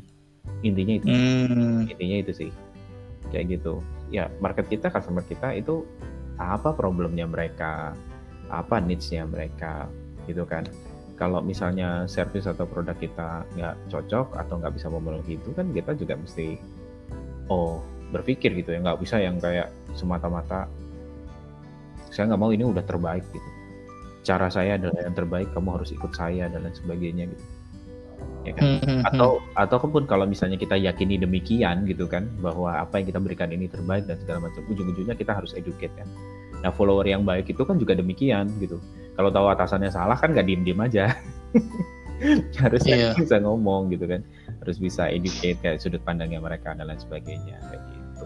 Intinya 0.62 0.94
itu. 1.00 1.06
Hmm. 1.08 1.88
intinya 1.88 2.16
itu 2.22 2.32
sih. 2.32 2.50
Kayak 3.32 3.58
gitu. 3.58 3.82
Ya 4.12 4.30
market 4.38 4.70
kita 4.70 4.92
customer 4.92 5.24
kita 5.26 5.56
itu 5.58 5.82
apa 6.38 6.70
problemnya 6.76 7.26
mereka? 7.26 7.96
Apa 8.52 8.78
needs-nya 8.78 9.26
mereka? 9.26 9.90
Gitu 10.30 10.46
kan. 10.46 10.68
Kalau 11.14 11.42
misalnya 11.42 12.06
service 12.10 12.46
atau 12.46 12.66
produk 12.66 12.94
kita 12.98 13.46
nggak 13.54 13.74
cocok 13.90 14.34
atau 14.34 14.54
nggak 14.58 14.74
bisa 14.74 14.90
memenuhi 14.90 15.38
itu 15.38 15.50
kan 15.54 15.70
kita 15.70 15.94
juga 15.94 16.14
mesti 16.18 16.58
oh 17.50 17.82
berpikir 18.14 18.54
gitu 18.54 18.74
ya. 18.74 18.78
Nggak 18.82 19.00
bisa 19.02 19.18
yang 19.18 19.40
kayak 19.42 19.72
semata-mata 19.94 20.70
saya 22.14 22.30
nggak 22.30 22.42
mau 22.46 22.54
ini 22.54 22.62
udah 22.62 22.84
terbaik 22.86 23.26
gitu 23.34 23.53
cara 24.24 24.48
saya 24.48 24.80
adalah 24.80 25.04
yang 25.04 25.14
terbaik 25.14 25.52
kamu 25.52 25.78
harus 25.78 25.92
ikut 25.92 26.10
saya 26.16 26.48
dan 26.48 26.64
lain 26.64 26.74
sebagainya 26.74 27.24
gitu. 27.28 27.44
Ya 28.44 28.52
kan? 28.56 28.64
Hmm, 28.64 28.80
hmm, 28.80 28.88
hmm. 28.88 29.02
atau 29.08 29.30
ataupun 29.56 30.04
kalau 30.04 30.28
misalnya 30.28 30.60
kita 30.60 30.76
yakini 30.76 31.16
demikian 31.16 31.88
gitu 31.88 32.04
kan 32.04 32.28
bahwa 32.44 32.76
apa 32.76 33.00
yang 33.00 33.06
kita 33.12 33.20
berikan 33.20 33.48
ini 33.52 33.68
terbaik 33.68 34.04
dan 34.04 34.20
segala 34.20 34.48
macam 34.48 34.64
ujung-ujungnya 34.68 35.16
kita 35.16 35.32
harus 35.32 35.56
educate 35.56 35.92
kan. 35.96 36.08
Nah 36.60 36.72
follower 36.72 37.04
yang 37.08 37.24
baik 37.24 37.52
itu 37.52 37.64
kan 37.64 37.80
juga 37.80 37.96
demikian 37.96 38.52
gitu. 38.60 38.80
Kalau 39.16 39.32
tahu 39.32 39.46
atasannya 39.52 39.92
salah 39.92 40.16
kan 40.16 40.32
nggak 40.32 40.44
diem 40.44 40.64
diem 40.64 40.80
aja. 40.80 41.12
Harusnya 42.62 43.12
yeah. 43.12 43.14
bisa 43.16 43.40
ngomong 43.40 43.92
gitu 43.92 44.08
kan. 44.08 44.20
Harus 44.64 44.76
bisa 44.80 45.08
educate 45.08 45.60
kayak 45.64 45.80
sudut 45.80 46.00
pandangnya 46.04 46.40
mereka 46.40 46.76
dan 46.76 46.88
lain 46.88 47.00
sebagainya 47.00 47.56
kayak 47.68 47.80
gitu. 47.80 48.24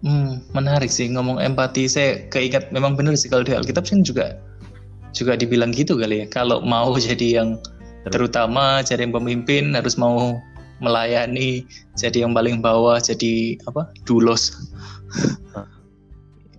Hmm, 0.00 0.42
menarik 0.50 0.90
sih 0.90 1.06
ngomong 1.10 1.38
empati. 1.38 1.86
Saya 1.86 2.26
keingat 2.30 2.74
memang 2.74 2.98
benar 2.98 3.14
sih 3.14 3.30
kalau 3.30 3.46
di 3.46 3.54
Alkitab 3.54 3.86
sih 3.86 4.02
juga 4.02 4.49
juga 5.14 5.34
dibilang 5.34 5.74
gitu 5.74 5.98
kali 5.98 6.24
ya. 6.24 6.26
Kalau 6.30 6.62
mau 6.62 6.94
jadi 7.08 7.42
yang 7.42 7.58
terutama 8.08 8.80
jadi 8.80 9.04
yang 9.04 9.12
pemimpin 9.12 9.76
harus 9.76 10.00
mau 10.00 10.40
melayani 10.80 11.68
jadi 12.00 12.24
yang 12.24 12.32
paling 12.32 12.64
bawah 12.64 12.96
jadi 12.96 13.60
apa? 13.68 13.92
Dulos. 14.08 14.56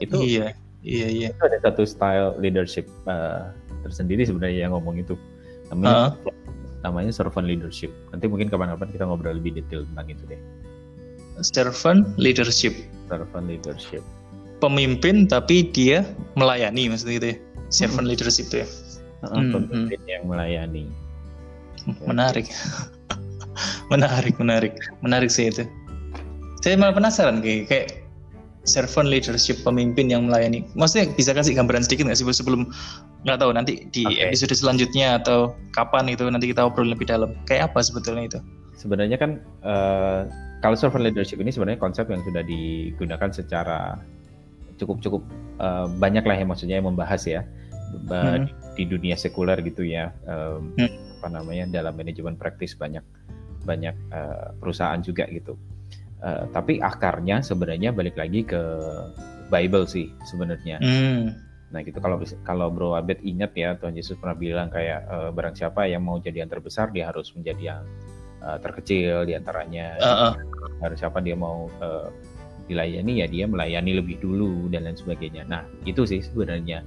Itu 0.02 0.22
iya 0.22 0.54
iya 0.82 1.08
iya. 1.10 1.28
itu 1.34 1.44
ada 1.46 1.58
satu 1.62 1.86
style 1.86 2.34
leadership 2.42 2.90
uh, 3.06 3.54
tersendiri 3.86 4.26
sebenarnya 4.26 4.70
yang 4.70 4.74
ngomong 4.78 5.02
itu. 5.02 5.18
Namanya 5.74 6.14
uh. 6.14 6.34
namanya 6.86 7.10
servant 7.14 7.50
leadership. 7.50 7.90
Nanti 8.14 8.30
mungkin 8.30 8.50
kapan-kapan 8.50 8.94
kita 8.94 9.06
ngobrol 9.06 9.38
lebih 9.38 9.58
detail 9.62 9.86
tentang 9.94 10.08
itu 10.14 10.24
deh. 10.30 10.42
Servant 11.42 12.06
leadership. 12.22 12.74
Servant 13.10 13.50
leadership. 13.50 14.06
Pemimpin 14.62 15.26
tapi 15.26 15.66
dia 15.74 16.06
melayani 16.38 16.94
maksudnya 16.94 17.18
gitu 17.18 17.28
ya 17.34 17.38
servant 17.72 18.06
hmm. 18.06 18.12
leadership 18.14 18.52
itu 18.52 18.62
ya? 18.62 18.68
Hmm, 19.26 19.50
pemimpin 19.56 20.00
hmm. 20.00 20.12
yang 20.12 20.24
melayani. 20.28 20.84
Menarik. 22.10 22.52
Menarik 23.92 24.36
menarik. 24.40 24.74
Menarik 25.04 25.28
sih 25.28 25.52
itu. 25.52 25.68
Saya 26.64 26.78
malah 26.80 26.96
penasaran 26.96 27.44
kayak 27.44 27.68
kayak 27.68 27.88
servant 28.64 29.10
leadership 29.10 29.60
pemimpin 29.66 30.08
yang 30.08 30.30
melayani. 30.30 30.64
Maksudnya 30.78 31.12
bisa 31.18 31.34
kasih 31.34 31.58
gambaran 31.58 31.84
sedikit 31.84 32.08
nggak 32.08 32.20
sih 32.22 32.26
sebelum 32.30 32.70
nggak 33.26 33.38
tahu 33.42 33.52
nanti 33.52 33.90
di 33.90 34.06
okay. 34.06 34.30
episode 34.30 34.54
selanjutnya 34.54 35.20
atau 35.20 35.58
kapan 35.74 36.14
itu 36.14 36.24
nanti 36.30 36.54
kita 36.54 36.64
obrol 36.64 36.88
lebih 36.88 37.10
dalam. 37.10 37.34
Kayak 37.50 37.74
apa 37.74 37.82
sebetulnya 37.82 38.24
itu? 38.30 38.40
Sebenarnya 38.78 39.18
kan 39.18 39.42
uh, 39.66 40.30
kalau 40.62 40.78
servant 40.78 41.04
leadership 41.06 41.42
ini 41.42 41.50
sebenarnya 41.50 41.82
konsep 41.82 42.06
yang 42.08 42.22
sudah 42.22 42.46
digunakan 42.46 43.30
secara 43.34 43.98
cukup 44.78 45.02
cukup 45.02 45.22
uh, 45.62 45.90
banyak 46.02 46.26
lah 46.26 46.38
ya 46.38 46.46
maksudnya 46.46 46.82
yang 46.82 46.90
membahas 46.90 47.22
ya 47.26 47.42
hmm. 48.00 48.46
di, 48.48 48.52
di 48.80 48.84
dunia 48.88 49.16
sekuler 49.20 49.60
gitu 49.66 49.84
ya 49.84 50.12
um, 50.26 50.72
hmm 50.80 51.12
apa 51.22 51.38
namanya 51.38 51.70
dalam 51.70 51.94
manajemen 51.94 52.34
praktis 52.34 52.74
banyak 52.74 53.06
banyak 53.62 53.94
uh, 54.10 54.58
perusahaan 54.58 54.98
juga 55.06 55.30
gitu. 55.30 55.54
Uh, 56.18 56.50
tapi 56.50 56.82
akarnya 56.82 57.46
sebenarnya 57.46 57.94
balik 57.94 58.18
lagi 58.18 58.42
ke 58.42 58.58
Bible 59.54 59.86
sih 59.86 60.10
sebenarnya. 60.26 60.82
Mm. 60.82 61.38
Nah 61.70 61.80
gitu 61.86 62.02
kalau 62.02 62.18
kalau 62.42 62.74
Bro 62.74 62.98
Abed 62.98 63.22
ingat 63.22 63.54
ya 63.54 63.78
Tuhan 63.78 63.94
Yesus 63.94 64.18
pernah 64.18 64.34
bilang 64.34 64.74
kayak 64.74 65.06
uh, 65.06 65.30
barang 65.30 65.54
siapa 65.54 65.86
yang 65.86 66.02
mau 66.02 66.18
jadi 66.18 66.42
yang 66.42 66.50
terbesar 66.50 66.90
dia 66.90 67.14
harus 67.14 67.30
menjadi 67.38 67.78
yang 67.78 67.84
uh, 68.42 68.58
terkecil 68.58 69.30
di 69.30 69.38
antaranya. 69.38 70.02
Uh 70.02 70.10
-uh. 70.10 70.34
Barang 70.82 70.98
siapa 70.98 71.22
dia 71.22 71.38
mau 71.38 71.70
uh, 71.86 72.10
dilayani 72.66 73.22
ya 73.22 73.30
dia 73.30 73.46
melayani 73.46 74.02
lebih 74.02 74.18
dulu 74.18 74.74
dan 74.74 74.90
lain 74.90 74.98
sebagainya. 74.98 75.46
Nah 75.46 75.70
itu 75.86 76.02
sih 76.10 76.26
sebenarnya 76.26 76.82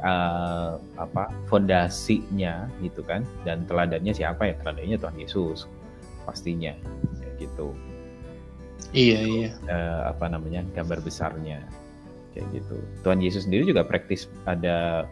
uh, 0.00 0.80
apa 0.98 1.32
fondasinya 1.46 2.68
gitu 2.84 3.00
kan. 3.04 3.24
Dan 3.46 3.64
teladannya 3.64 4.12
siapa 4.12 4.50
ya? 4.50 4.54
Teladannya 4.60 4.96
Tuhan 4.98 5.16
Yesus 5.16 5.70
pastinya. 6.24 6.74
Kayak 7.20 7.34
gitu. 7.40 7.68
Iya 8.90 9.18
iya. 9.22 9.48
uh, 9.70 10.10
apa 10.10 10.26
namanya 10.26 10.66
gambar 10.74 11.00
besarnya. 11.04 11.62
Kayak 12.34 12.62
gitu. 12.62 12.76
Tuhan 13.06 13.20
Yesus 13.22 13.46
sendiri 13.46 13.68
juga 13.68 13.86
praktis 13.86 14.26
ada 14.46 15.06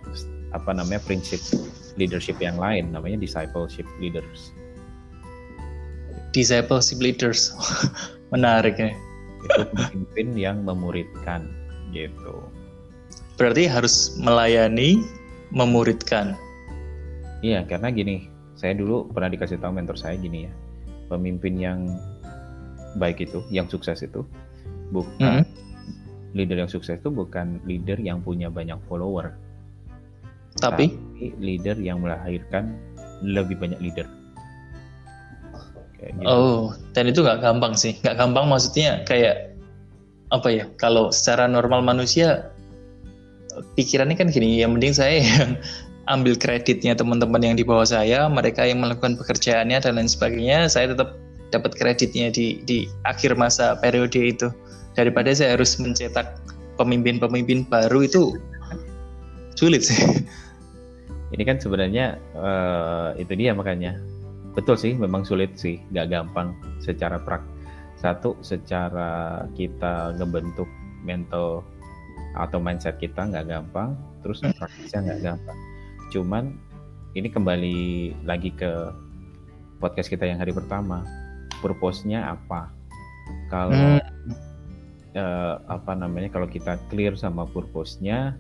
apa 0.57 0.71
namanya 0.73 1.05
prinsip 1.05 1.39
leadership 2.01 2.41
yang 2.41 2.57
lain 2.57 2.91
namanya 2.91 3.21
discipleship 3.21 3.87
leaders. 4.03 4.51
Discipleship 6.33 6.99
leaders. 6.99 7.53
Menarik 8.35 8.77
ya. 8.77 8.93
Itu 9.39 9.63
pemimpin 9.71 10.35
yang 10.35 10.67
memuridkan 10.67 11.47
gitu 11.95 12.45
Berarti 13.39 13.71
harus 13.71 14.19
melayani, 14.19 15.07
memuridkan. 15.55 16.35
Iya, 17.41 17.63
karena 17.71 17.95
gini, 17.95 18.27
saya 18.59 18.75
dulu 18.75 19.07
pernah 19.15 19.31
dikasih 19.31 19.63
tahu 19.63 19.79
mentor 19.79 19.95
saya 19.95 20.19
gini 20.19 20.51
ya, 20.51 20.53
pemimpin 21.07 21.55
yang 21.55 21.87
baik 22.99 23.23
itu, 23.23 23.47
yang 23.55 23.71
sukses 23.71 24.03
itu, 24.03 24.27
bukan 24.91 25.47
mm 25.47 25.47
-hmm. 25.47 26.35
leader 26.35 26.59
yang 26.59 26.71
sukses 26.71 26.99
itu 26.99 27.15
bukan 27.15 27.63
leader 27.63 27.95
yang 28.03 28.19
punya 28.27 28.51
banyak 28.51 28.75
follower, 28.91 29.39
tapi, 30.59 30.91
tapi 30.99 31.27
leader 31.39 31.79
yang 31.79 32.03
melahirkan 32.03 32.75
lebih 33.23 33.55
banyak 33.55 33.79
leader. 33.79 34.07
gitu. 35.99 36.27
Oh, 36.27 36.75
dan 36.95 37.07
itu 37.11 37.23
nggak 37.23 37.39
gampang 37.39 37.79
sih, 37.79 37.95
nggak 38.03 38.19
gampang 38.19 38.51
maksudnya 38.51 39.07
kayak 39.07 39.55
apa 40.35 40.49
ya? 40.51 40.65
Kalau 40.79 41.15
secara 41.15 41.47
normal 41.47 41.87
manusia 41.87 42.51
pikirannya 43.77 44.17
kan 44.19 44.29
gini, 44.31 44.61
yang 44.63 44.77
mending 44.77 44.95
saya 44.95 45.23
yang 45.29 45.59
ambil 46.09 46.35
kreditnya 46.35 46.97
teman-teman 46.97 47.41
yang 47.45 47.57
di 47.57 47.65
bawah 47.65 47.85
saya, 47.85 48.27
mereka 48.27 48.65
yang 48.65 48.81
melakukan 48.81 49.21
pekerjaannya 49.21 49.79
dan 49.81 50.01
lain 50.01 50.09
sebagainya, 50.09 50.69
saya 50.69 50.93
tetap 50.97 51.21
dapat 51.49 51.77
kreditnya 51.77 52.33
di 52.33 52.61
di 52.65 52.89
akhir 53.05 53.37
masa 53.37 53.77
periode 53.81 54.17
itu. 54.17 54.49
Daripada 54.97 55.31
saya 55.31 55.55
harus 55.55 55.79
mencetak 55.79 56.43
pemimpin-pemimpin 56.81 57.69
baru 57.71 58.09
itu 58.09 58.35
sulit 59.55 59.87
sih. 59.87 59.99
Ini 61.35 61.45
kan 61.45 61.61
sebenarnya 61.61 62.17
uh, 62.41 63.13
itu 63.21 63.37
dia 63.37 63.53
makanya 63.53 64.01
betul 64.57 64.81
sih, 64.81 64.97
memang 64.97 65.29
sulit 65.29 65.55
sih, 65.61 65.79
gak 65.93 66.09
gampang 66.09 66.57
secara 66.81 67.21
prak. 67.21 67.45
Satu, 68.01 68.39
secara 68.41 69.45
kita 69.59 70.17
ngebentuk 70.17 70.67
mental 71.05 71.67
atau 72.39 72.63
mindset 72.63 72.97
kita 73.03 73.27
nggak 73.27 73.51
gampang, 73.51 73.99
terus 74.23 74.39
praktisnya 74.41 75.03
nggak 75.03 75.21
gampang. 75.27 75.59
Cuman 76.15 76.55
ini 77.19 77.29
kembali 77.29 77.79
lagi 78.23 78.55
ke 78.55 78.95
podcast 79.83 80.07
kita 80.07 80.25
yang 80.25 80.39
hari 80.39 80.55
pertama, 80.55 81.03
purpose-nya 81.59 82.39
apa? 82.39 82.71
Kalau 83.51 83.99
hmm. 83.99 84.33
uh, 85.19 85.55
apa 85.67 85.93
namanya? 85.99 86.31
Kalau 86.31 86.47
kita 86.47 86.79
clear 86.89 87.19
sama 87.19 87.43
purpose-nya, 87.45 88.39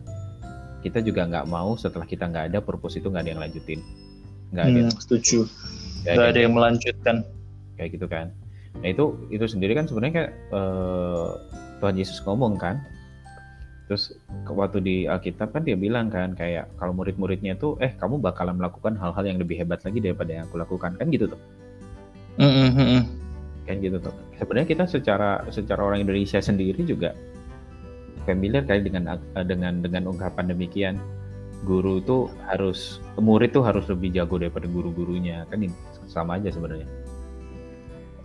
kita 0.87 1.03
juga 1.03 1.27
nggak 1.27 1.51
mau 1.51 1.75
setelah 1.75 2.07
kita 2.07 2.31
nggak 2.31 2.55
ada 2.55 2.59
purpose 2.63 3.03
itu 3.03 3.11
nggak 3.11 3.27
ada 3.27 3.33
yang 3.35 3.43
lanjutin, 3.43 3.81
nggak 4.55 4.65
ada. 4.65 4.81
Hmm, 4.87 4.95
setuju. 4.95 5.45
Nggak 6.07 6.15
ada, 6.15 6.31
ada 6.31 6.41
yang 6.41 6.55
melanjutkan. 6.55 7.17
Kayak 7.75 7.91
gitu 7.99 8.07
kan. 8.07 8.27
Nah 8.79 8.89
itu 8.95 9.05
itu 9.35 9.43
sendiri 9.51 9.75
kan 9.75 9.91
sebenarnya 9.91 10.15
kayak 10.15 10.33
uh, 10.55 11.35
Tuhan 11.83 11.99
Yesus 11.99 12.23
ngomong 12.23 12.55
kan, 12.59 12.79
Terus 13.89 14.13
waktu 14.45 14.79
di 14.85 14.97
Alkitab 15.09 15.57
kan 15.57 15.65
dia 15.65 15.73
bilang 15.73 16.13
kan 16.13 16.37
kayak 16.37 16.69
kalau 16.77 16.93
murid-muridnya 16.93 17.57
tuh 17.57 17.81
eh 17.81 17.97
kamu 17.97 18.21
bakalan 18.21 18.61
melakukan 18.61 19.01
hal-hal 19.01 19.25
yang 19.25 19.41
lebih 19.41 19.57
hebat 19.57 19.81
lagi 19.81 20.05
daripada 20.05 20.31
yang 20.37 20.45
aku 20.45 20.61
lakukan 20.61 20.93
kan 21.01 21.09
gitu 21.09 21.25
tuh. 21.25 21.41
Mm 22.37 22.71
-hmm. 22.77 23.01
Kan 23.65 23.77
gitu 23.81 23.97
tuh. 23.97 24.13
Sebenarnya 24.37 24.69
kita 24.69 24.85
secara 24.85 25.41
secara 25.49 25.81
orang 25.81 26.05
Indonesia 26.05 26.37
sendiri 26.37 26.85
juga 26.85 27.17
familiar 28.29 28.69
kali 28.69 28.85
dengan 28.85 29.17
dengan 29.49 29.81
dengan 29.81 30.13
ungkapan 30.13 30.53
demikian. 30.53 31.01
Guru 31.67 31.99
tuh 32.05 32.31
harus 32.47 33.03
murid 33.19 33.51
tuh 33.51 33.67
harus 33.67 33.89
lebih 33.91 34.15
jago 34.15 34.39
daripada 34.39 34.71
guru-gurunya 34.71 35.43
kan 35.51 35.65
sama 36.07 36.39
aja 36.39 36.55
sebenarnya. 36.55 36.87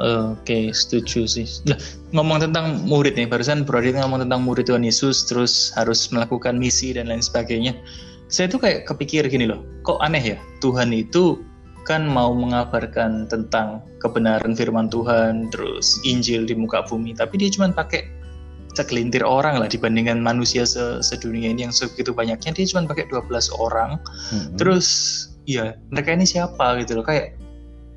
Oke, 0.01 0.41
okay, 0.41 0.63
setuju 0.73 1.29
sih. 1.29 1.45
Nah, 1.69 1.77
ngomong 2.17 2.41
tentang 2.49 2.81
murid 2.89 3.13
nih, 3.13 3.29
barusan 3.29 3.61
Bro 3.61 3.85
Adit 3.85 3.93
ngomong 3.93 4.25
tentang 4.25 4.41
murid 4.41 4.65
Tuhan 4.65 4.81
Yesus, 4.81 5.29
terus 5.29 5.69
harus 5.77 6.09
melakukan 6.09 6.57
misi 6.57 6.97
dan 6.97 7.13
lain 7.13 7.21
sebagainya. 7.21 7.77
Saya 8.25 8.49
tuh 8.49 8.57
kayak 8.57 8.89
kepikir 8.89 9.29
gini 9.29 9.45
loh, 9.45 9.61
kok 9.85 10.01
aneh 10.01 10.33
ya, 10.33 10.37
Tuhan 10.65 10.89
itu 10.89 11.45
kan 11.85 12.09
mau 12.09 12.33
mengabarkan 12.33 13.29
tentang 13.29 13.85
kebenaran 14.01 14.57
firman 14.57 14.89
Tuhan, 14.89 15.53
terus 15.53 16.01
Injil 16.01 16.49
di 16.49 16.57
muka 16.57 16.81
bumi, 16.89 17.13
tapi 17.13 17.37
dia 17.37 17.53
cuma 17.53 17.69
pakai 17.69 18.09
segelintir 18.73 19.21
orang 19.21 19.61
lah 19.61 19.69
dibandingkan 19.69 20.17
manusia 20.17 20.65
se 20.65 21.05
sedunia 21.05 21.53
ini 21.53 21.69
yang 21.69 21.73
segitu 21.73 22.09
banyaknya 22.09 22.51
dia 22.57 22.65
cuma 22.65 22.89
pakai 22.89 23.05
12 23.05 23.29
orang 23.61 24.01
hmm. 24.33 24.57
terus 24.57 24.87
ya 25.45 25.77
mereka 25.93 26.17
ini 26.17 26.25
siapa 26.25 26.81
gitu 26.81 26.97
loh 26.97 27.05
kayak 27.05 27.37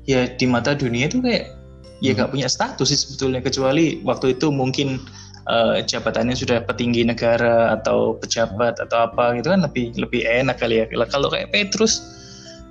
ya 0.05 0.29
di 0.37 0.45
mata 0.45 0.77
dunia 0.77 1.09
itu 1.09 1.19
kayak 1.19 1.56
ya 2.03 2.13
nggak 2.13 2.29
hmm. 2.29 2.35
punya 2.37 2.47
status 2.49 2.87
sih 2.93 2.99
sebetulnya 2.99 3.41
kecuali 3.41 4.01
waktu 4.05 4.37
itu 4.37 4.53
mungkin 4.53 5.01
uh, 5.49 5.81
jabatannya 5.81 6.37
sudah 6.37 6.61
petinggi 6.65 7.05
negara 7.05 7.73
atau 7.73 8.17
pejabat 8.21 8.77
atau 8.77 9.09
apa 9.09 9.37
gitu 9.37 9.49
kan 9.53 9.65
lebih 9.65 9.93
lebih 9.97 10.21
enak 10.25 10.61
kali 10.61 10.83
ya 10.83 10.85
kalau 11.09 11.29
kayak 11.31 11.49
Petrus 11.49 12.01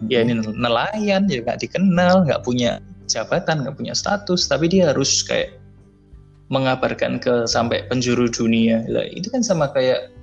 ya 0.07 0.23
ini 0.23 0.39
hmm. 0.39 0.55
nelayan 0.57 1.27
ya 1.27 1.43
nggak 1.43 1.59
dikenal 1.59 2.27
nggak 2.27 2.43
punya 2.47 2.79
jabatan 3.11 3.67
nggak 3.67 3.77
punya 3.79 3.95
status 3.95 4.47
tapi 4.47 4.71
dia 4.71 4.91
harus 4.95 5.23
kayak 5.27 5.57
mengabarkan 6.49 7.19
ke 7.19 7.45
sampai 7.47 7.87
penjuru 7.91 8.31
dunia. 8.31 8.87
Lah, 8.87 9.07
itu 9.11 9.31
kan 9.31 9.43
sama 9.43 9.71
kayak 9.75 10.15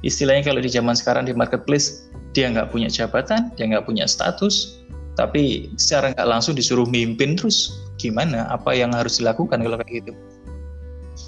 istilahnya 0.00 0.48
kalau 0.48 0.60
di 0.64 0.70
zaman 0.72 0.96
sekarang 0.96 1.28
di 1.28 1.36
marketplace 1.36 2.08
dia 2.32 2.48
nggak 2.48 2.72
punya 2.72 2.88
jabatan, 2.88 3.52
dia 3.60 3.68
nggak 3.68 3.84
punya 3.84 4.08
status, 4.08 4.80
tapi 5.20 5.68
secara 5.76 6.16
nggak 6.16 6.28
langsung 6.28 6.56
disuruh 6.56 6.88
mimpin 6.88 7.36
terus 7.36 7.81
gimana? 7.96 8.48
Apa 8.52 8.76
yang 8.76 8.92
harus 8.92 9.18
dilakukan 9.20 9.60
kalau 9.60 9.76
kayak 9.80 10.04
gitu? 10.04 10.12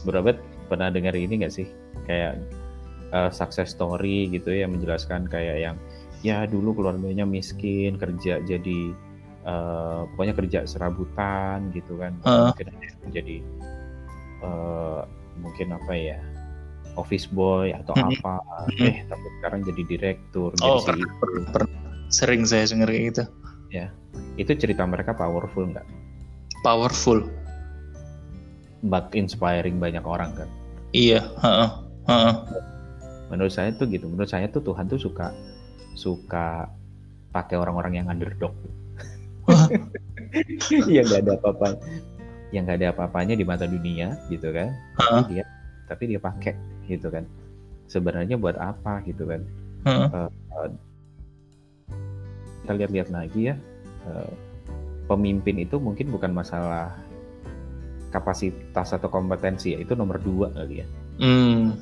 Berabet 0.05 0.41
pernah 0.69 0.89
dengar 0.89 1.13
ini 1.13 1.45
nggak 1.45 1.55
sih 1.55 1.69
kayak 2.09 2.41
uh, 3.13 3.31
success 3.31 3.77
story 3.77 4.33
gitu 4.33 4.51
ya 4.53 4.67
menjelaskan 4.67 5.29
kayak 5.29 5.57
yang 5.61 5.77
ya 6.25 6.49
dulu 6.49 6.73
keluarganya 6.73 7.29
miskin 7.29 8.01
kerja 8.01 8.41
jadi 8.43 8.81
uh, 9.45 10.09
pokoknya 10.13 10.35
kerja 10.35 10.59
serabutan 10.65 11.69
gitu 11.77 12.01
kan 12.01 12.17
uh. 12.25 12.51
jadi 13.13 13.45
uh, 14.41 15.05
mungkin 15.39 15.77
apa 15.77 15.93
ya 15.93 16.19
office 16.97 17.29
boy 17.29 17.75
atau 17.75 17.93
hmm. 17.95 18.19
apa 18.19 18.35
hmm. 18.73 18.89
eh 18.89 18.97
tapi 19.07 19.27
sekarang 19.41 19.61
jadi 19.67 19.83
direktur 19.85 20.51
oh, 20.65 20.81
jadi 20.81 21.03
pernah, 21.05 21.13
pernah, 21.21 21.45
pernah. 21.53 21.81
sering 22.09 22.43
saya 22.49 22.65
dengar 22.71 22.89
gitu 22.91 23.25
ya 23.69 23.91
itu 24.39 24.55
cerita 24.55 24.87
mereka 24.87 25.13
powerful 25.13 25.67
nggak 25.67 25.85
powerful. 26.65 27.21
But 28.85 29.13
inspiring 29.13 29.77
banyak 29.77 30.05
orang 30.05 30.33
kan? 30.33 30.49
Iya 30.97 31.21
uh, 31.45 31.85
uh. 32.09 32.33
menurut 33.29 33.53
saya 33.53 33.71
tuh 33.77 33.89
gitu. 33.93 34.09
Menurut 34.09 34.33
saya 34.33 34.49
tuh 34.49 34.65
Tuhan 34.65 34.89
tuh 34.89 34.97
suka 34.97 35.37
suka 35.95 36.73
pakai 37.37 37.61
orang-orang 37.61 38.01
yang 38.01 38.07
underdog. 38.09 38.57
Iya 40.89 41.05
nggak 41.07 41.21
ada 41.29 41.33
apa-apa 41.37 41.77
yang 42.55 42.71
gak 42.71 42.79
ada 42.79 42.95
apa-apanya 42.95 43.35
di 43.35 43.43
mata 43.43 43.67
dunia 43.67 44.15
gitu 44.31 44.55
kan? 44.55 44.71
Tapi 44.95 45.35
dia 45.35 45.45
tapi 45.91 46.03
dia 46.07 46.23
pakai 46.23 46.55
gitu 46.87 47.11
kan? 47.11 47.27
Sebenarnya 47.91 48.39
buat 48.39 48.55
apa 48.55 49.03
gitu 49.11 49.27
kan? 49.27 49.43
Uh-huh. 49.85 50.31
uh, 50.55 50.71
kita 52.63 52.73
lihat-lihat 52.79 53.09
lagi 53.11 53.53
ya. 53.53 53.55
Uh, 54.07 54.31
pemimpin 55.11 55.61
itu 55.61 55.77
mungkin 55.77 56.09
bukan 56.11 56.33
masalah 56.33 56.97
kapasitas 58.15 58.95
atau 58.95 59.11
kompetensi 59.11 59.75
ya 59.75 59.79
itu 59.83 59.99
nomor 59.99 60.23
dua 60.23 60.49
kali 60.55 60.83
ya 60.83 60.87
mm. 61.21 61.75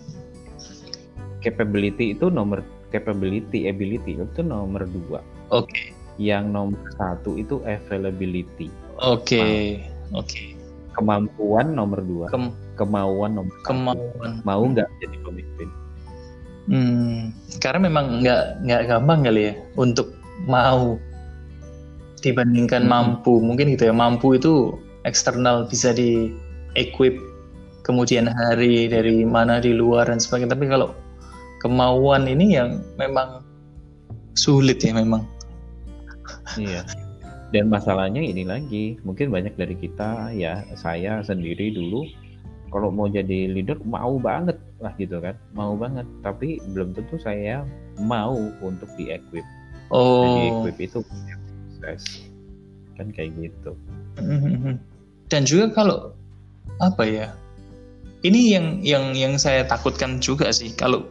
capability 1.44 2.16
itu 2.16 2.32
nomor 2.32 2.64
capability 2.88 3.68
ability 3.68 4.16
itu 4.16 4.40
nomor 4.40 4.88
dua 4.88 5.20
oke 5.52 5.68
okay. 5.68 5.92
yang 6.16 6.50
nomor 6.50 6.80
satu 6.96 7.36
itu 7.36 7.60
availability 7.68 8.72
oke 8.98 9.22
okay. 9.28 9.86
oke 10.16 10.26
okay 10.26 10.62
kemampuan 10.92 11.72
nomor 11.72 12.00
dua 12.04 12.26
Kem 12.28 12.52
kemauan 12.76 13.36
nomor 13.36 13.54
kemauan 13.64 14.30
satu. 14.40 14.44
mau 14.44 14.62
nggak 14.64 14.88
jadi 15.00 15.16
pemimpin 15.24 15.68
hmm, 16.68 17.20
karena 17.58 17.80
memang 17.88 18.04
nggak 18.20 18.42
nggak 18.64 18.82
gampang 18.88 19.20
kali 19.24 19.42
ya 19.50 19.52
untuk 19.76 20.12
mau 20.44 21.00
dibandingkan 22.22 22.86
hmm. 22.86 22.90
mampu. 22.90 23.42
Mungkin 23.42 23.74
gitu 23.74 23.90
ya 23.90 23.94
mampu 23.94 24.38
itu 24.38 24.78
eksternal 25.02 25.66
bisa 25.66 25.90
di 25.90 26.30
equip 26.78 27.18
kemudian 27.82 28.30
hari 28.30 28.86
dari 28.86 29.26
mana 29.26 29.58
di 29.58 29.74
luar 29.74 30.08
dan 30.08 30.22
sebagainya. 30.22 30.54
Tapi 30.54 30.70
kalau 30.70 30.94
kemauan 31.60 32.30
ini 32.30 32.56
yang 32.56 32.80
memang 32.96 33.42
sulit 34.38 34.80
ya 34.80 34.94
memang. 34.94 35.26
Iya. 36.56 36.86
Dan 37.52 37.68
masalahnya 37.68 38.24
ini 38.24 38.48
lagi 38.48 38.96
mungkin 39.04 39.28
banyak 39.28 39.52
dari 39.60 39.76
kita 39.76 40.32
ya 40.32 40.64
saya 40.72 41.20
sendiri 41.20 41.68
dulu 41.76 42.08
kalau 42.72 42.88
mau 42.88 43.04
jadi 43.04 43.52
leader 43.52 43.76
mau 43.84 44.16
banget 44.16 44.56
lah 44.80 44.96
gitu 44.96 45.20
kan 45.20 45.36
mau 45.52 45.76
banget. 45.76 46.08
Tapi 46.24 46.62
belum 46.72 46.96
tentu 46.96 47.20
saya 47.20 47.66
mau 48.00 48.32
untuk 48.64 48.88
di 48.96 49.12
equip 49.12 49.44
oh. 49.92 50.24
di 50.24 50.40
equip 50.48 50.76
itu 50.80 50.98
proses 51.82 52.22
kan 52.94 53.10
kayak 53.10 53.34
gitu. 53.34 53.74
Dan 55.26 55.42
juga 55.42 55.74
kalau 55.74 56.14
apa 56.78 57.02
ya 57.02 57.26
ini 58.22 58.54
yang 58.54 58.78
yang 58.86 59.16
yang 59.18 59.34
saya 59.34 59.66
takutkan 59.66 60.22
juga 60.22 60.52
sih 60.54 60.70
kalau 60.78 61.10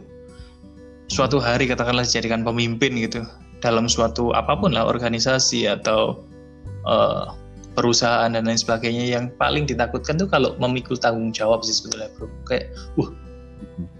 suatu 1.11 1.43
hari 1.43 1.67
katakanlah 1.67 2.07
dijadikan 2.07 2.47
pemimpin 2.47 2.95
gitu 2.95 3.27
dalam 3.59 3.91
suatu 3.91 4.31
apa 4.31 4.55
pun 4.55 4.71
lah 4.71 4.87
organisasi 4.87 5.67
atau 5.67 6.23
uh, 6.87 7.35
perusahaan 7.75 8.31
dan 8.31 8.47
lain 8.47 8.57
sebagainya 8.57 9.05
yang 9.11 9.27
paling 9.35 9.67
ditakutkan 9.67 10.15
tuh 10.15 10.29
kalau 10.31 10.55
memikul 10.61 10.95
tanggung 10.95 11.35
jawab 11.35 11.65
sih 11.67 11.75
sebetulnya 11.75 12.07
bro. 12.15 12.31
Kayak 12.47 12.71
wah 12.95 13.11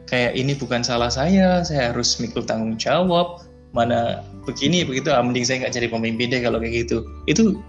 kayak 0.07 0.37
ini 0.37 0.55
bukan 0.55 0.85
salah 0.85 1.11
saya 1.11 1.65
saya 1.65 1.91
harus 1.91 2.15
mikul 2.21 2.45
tanggung 2.45 2.79
jawab 2.79 3.43
mana 3.71 4.23
begini 4.43 4.83
begitu. 4.83 5.11
Ah, 5.11 5.23
mending 5.23 5.47
saya 5.47 5.65
nggak 5.65 5.75
jadi 5.75 5.87
pemimpin 5.91 6.31
deh 6.31 6.41
kalau 6.43 6.59
kayak 6.59 6.87
gitu. 6.87 7.07
Itu 7.27 7.59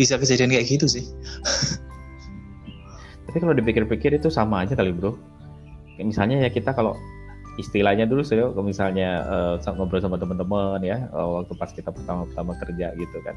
bisa 0.00 0.16
kejadian 0.16 0.52
kayak 0.52 0.68
gitu 0.68 0.86
sih. 0.88 1.04
Tapi 3.28 3.44
kalau 3.44 3.52
dipikir-pikir 3.52 4.16
itu 4.16 4.32
sama 4.32 4.64
aja 4.64 4.72
kali 4.72 4.94
bro. 4.94 5.16
Misalnya 6.00 6.46
ya 6.46 6.48
kita 6.48 6.72
kalau 6.72 6.96
istilahnya 7.58 8.06
dulu 8.06 8.22
sih 8.22 8.38
kalau 8.38 8.62
misalnya 8.62 9.26
uh, 9.26 9.74
ngobrol 9.74 9.98
sama 9.98 10.14
teman-teman 10.14 10.78
ya 10.78 11.10
uh, 11.10 11.42
waktu 11.42 11.58
pas 11.58 11.74
kita 11.74 11.90
pertama-pertama 11.90 12.54
kerja 12.62 12.94
gitu 12.94 13.18
kan 13.26 13.34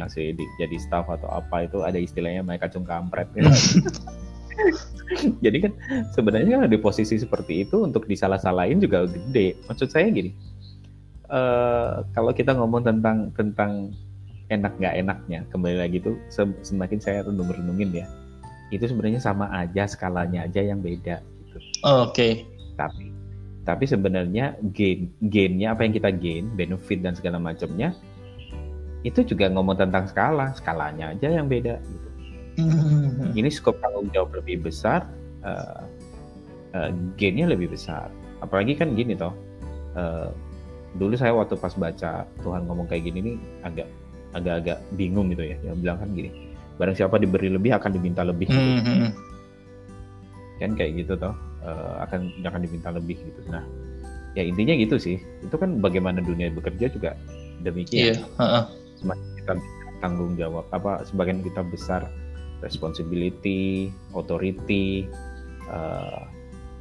ngasih 0.00 0.32
di, 0.32 0.48
jadi 0.56 0.80
staff 0.80 1.04
atau 1.12 1.28
apa 1.28 1.68
itu 1.68 1.84
ada 1.84 2.00
istilahnya 2.00 2.40
mereka 2.40 2.72
kacung 2.72 2.88
kampret 2.88 3.28
ya. 3.36 3.44
jadi 5.44 5.68
kan 5.68 5.72
sebenarnya 6.16 6.64
di 6.72 6.80
posisi 6.80 7.20
seperti 7.20 7.68
itu 7.68 7.84
untuk 7.84 8.08
disalah-salahin 8.08 8.80
juga 8.80 9.04
gede. 9.04 9.60
Maksud 9.68 9.92
saya 9.92 10.08
gini 10.08 10.32
uh, 11.30 12.04
kalau 12.12 12.34
kita 12.34 12.52
ngomong 12.52 12.82
tentang 12.84 13.30
tentang 13.38 13.94
enak 14.50 14.74
nggak 14.82 14.94
enaknya 14.98 15.40
kembali 15.54 15.76
lagi 15.78 16.02
tuh 16.02 16.18
semakin 16.66 16.98
saya 16.98 17.22
renung-renungin 17.22 18.02
ya 18.02 18.06
itu 18.74 18.86
sebenarnya 18.86 19.22
sama 19.22 19.50
aja 19.50 19.86
skalanya 19.86 20.46
aja 20.46 20.62
yang 20.62 20.78
beda 20.78 21.22
gitu. 21.22 21.58
Oke. 21.86 22.10
Okay. 22.10 22.32
Tapi 22.78 23.06
tapi 23.66 23.84
sebenarnya 23.86 24.56
gain 24.74 25.10
gainnya 25.30 25.74
apa 25.74 25.86
yang 25.86 25.94
kita 25.94 26.10
gain 26.10 26.50
benefit 26.58 27.04
dan 27.04 27.14
segala 27.14 27.38
macamnya 27.38 27.94
itu 29.06 29.22
juga 29.24 29.48
ngomong 29.48 29.78
tentang 29.78 30.08
skala 30.10 30.52
skalanya 30.56 31.12
aja 31.14 31.28
yang 31.30 31.48
beda 31.48 31.78
gitu. 31.80 32.08
Mm-hmm. 32.60 33.38
ini 33.38 33.48
skop 33.48 33.78
tanggung 33.80 34.10
jawab 34.12 34.36
lebih 34.36 34.68
besar 34.68 35.06
uh, 35.46 35.86
uh, 36.76 36.90
gainnya 37.16 37.48
lebih 37.48 37.72
besar 37.72 38.10
apalagi 38.44 38.76
kan 38.76 38.92
gini 38.92 39.16
toh 39.16 39.32
uh, 39.96 40.28
dulu 40.98 41.14
saya 41.14 41.30
waktu 41.36 41.54
pas 41.54 41.74
baca 41.78 42.26
Tuhan 42.42 42.66
ngomong 42.66 42.86
kayak 42.90 43.06
gini 43.10 43.18
nih 43.22 43.36
agak 43.62 43.88
agak-agak 44.34 44.78
bingung 44.94 45.30
gitu 45.30 45.42
ya 45.46 45.56
yang 45.62 45.78
bilang 45.78 45.98
kan 46.02 46.10
gini 46.10 46.30
barang 46.78 46.96
siapa 46.96 47.20
diberi 47.20 47.52
lebih 47.52 47.76
akan 47.76 47.90
diminta 47.92 48.22
lebih 48.24 48.48
gitu. 48.48 48.56
mm-hmm. 48.58 49.10
kan 50.58 50.70
kayak 50.74 51.04
gitu 51.04 51.14
toh 51.14 51.34
uh, 51.64 52.04
akan 52.08 52.32
akan 52.44 52.60
diminta 52.64 52.88
lebih 52.92 53.16
gitu. 53.20 53.40
Nah, 53.48 53.64
ya 54.36 54.42
intinya 54.44 54.74
gitu 54.76 54.96
sih. 54.96 55.16
Itu 55.44 55.56
kan 55.56 55.80
bagaimana 55.80 56.24
dunia 56.24 56.52
bekerja 56.52 56.92
juga 56.92 57.16
demikian. 57.64 58.16
Iya. 58.16 58.24
Uh-uh. 58.40 58.64
Semakin 59.00 59.26
kita 59.40 59.52
tanggung 60.00 60.32
jawab 60.36 60.64
apa 60.72 61.04
sebagian 61.04 61.44
kita 61.44 61.64
besar 61.64 62.08
responsibility, 62.60 63.88
authority, 64.12 65.08
uh, 65.68 66.28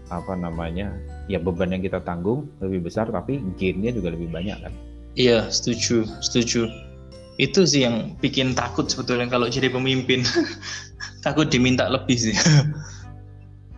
apa 0.10 0.34
namanya 0.34 0.94
ya 1.30 1.38
beban 1.38 1.74
yang 1.74 1.86
kita 1.86 2.02
tanggung 2.02 2.50
lebih 2.62 2.90
besar 2.90 3.10
tapi 3.10 3.42
gainnya 3.58 3.94
juga 3.94 4.14
lebih 4.14 4.30
banyak 4.30 4.58
kan. 4.60 4.74
Iya 5.18 5.50
setuju 5.50 6.06
setuju 6.22 6.70
itu 7.40 7.64
sih 7.64 7.88
yang 7.88 8.20
bikin 8.20 8.52
takut 8.52 8.92
sebetulnya 8.92 9.32
kalau 9.32 9.48
jadi 9.48 9.72
pemimpin 9.72 10.28
takut 11.26 11.48
diminta 11.48 11.88
lebih 11.88 12.20
sih 12.20 12.36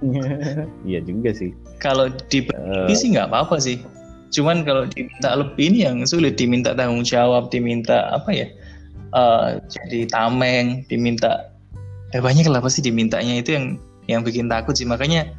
Iya 0.90 1.00
juga 1.06 1.30
sih. 1.30 1.54
Kalau 1.78 2.10
di 2.10 2.42
uh, 2.58 2.90
sih 2.90 3.14
nggak 3.14 3.30
apa-apa 3.30 3.62
sih. 3.62 3.82
Cuman 4.34 4.66
kalau 4.66 4.90
diminta 4.90 5.30
lebih 5.38 5.70
ini 5.70 5.86
yang 5.86 5.98
sulit 6.08 6.40
diminta 6.40 6.74
tanggung 6.74 7.06
jawab, 7.06 7.54
diminta 7.54 8.10
apa 8.10 8.34
ya? 8.34 8.48
Uh, 9.12 9.60
jadi 9.70 10.08
tameng, 10.10 10.88
diminta 10.88 11.52
eh 12.12 12.20
banyak 12.20 12.48
lah 12.48 12.60
pasti 12.60 12.84
dimintanya 12.84 13.40
itu 13.40 13.56
yang 13.56 13.66
yang 14.08 14.22
bikin 14.24 14.52
takut 14.52 14.76
sih 14.76 14.88
makanya 14.88 15.32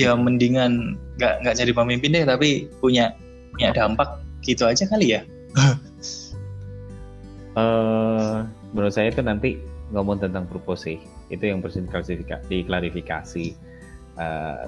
ya 0.00 0.16
mendingan 0.16 0.96
nggak 1.20 1.44
nggak 1.44 1.54
jadi 1.56 1.72
pemimpin 1.76 2.16
deh 2.16 2.24
tapi 2.24 2.68
punya 2.80 3.12
punya 3.52 3.76
dampak 3.76 4.20
gitu 4.40 4.64
aja 4.64 4.88
kali 4.88 5.20
ya. 5.20 5.22
Uh, 7.52 8.46
menurut 8.72 8.94
saya 8.94 9.12
itu 9.12 9.20
nanti 9.20 9.60
ngomong 9.92 10.22
tentang 10.22 10.46
purpose 10.48 10.88
sih. 10.88 10.98
Itu 11.28 11.46
yang 11.46 11.60
perlu 11.62 11.86
diklarifikasi 12.48 13.46
uh, 14.18 14.66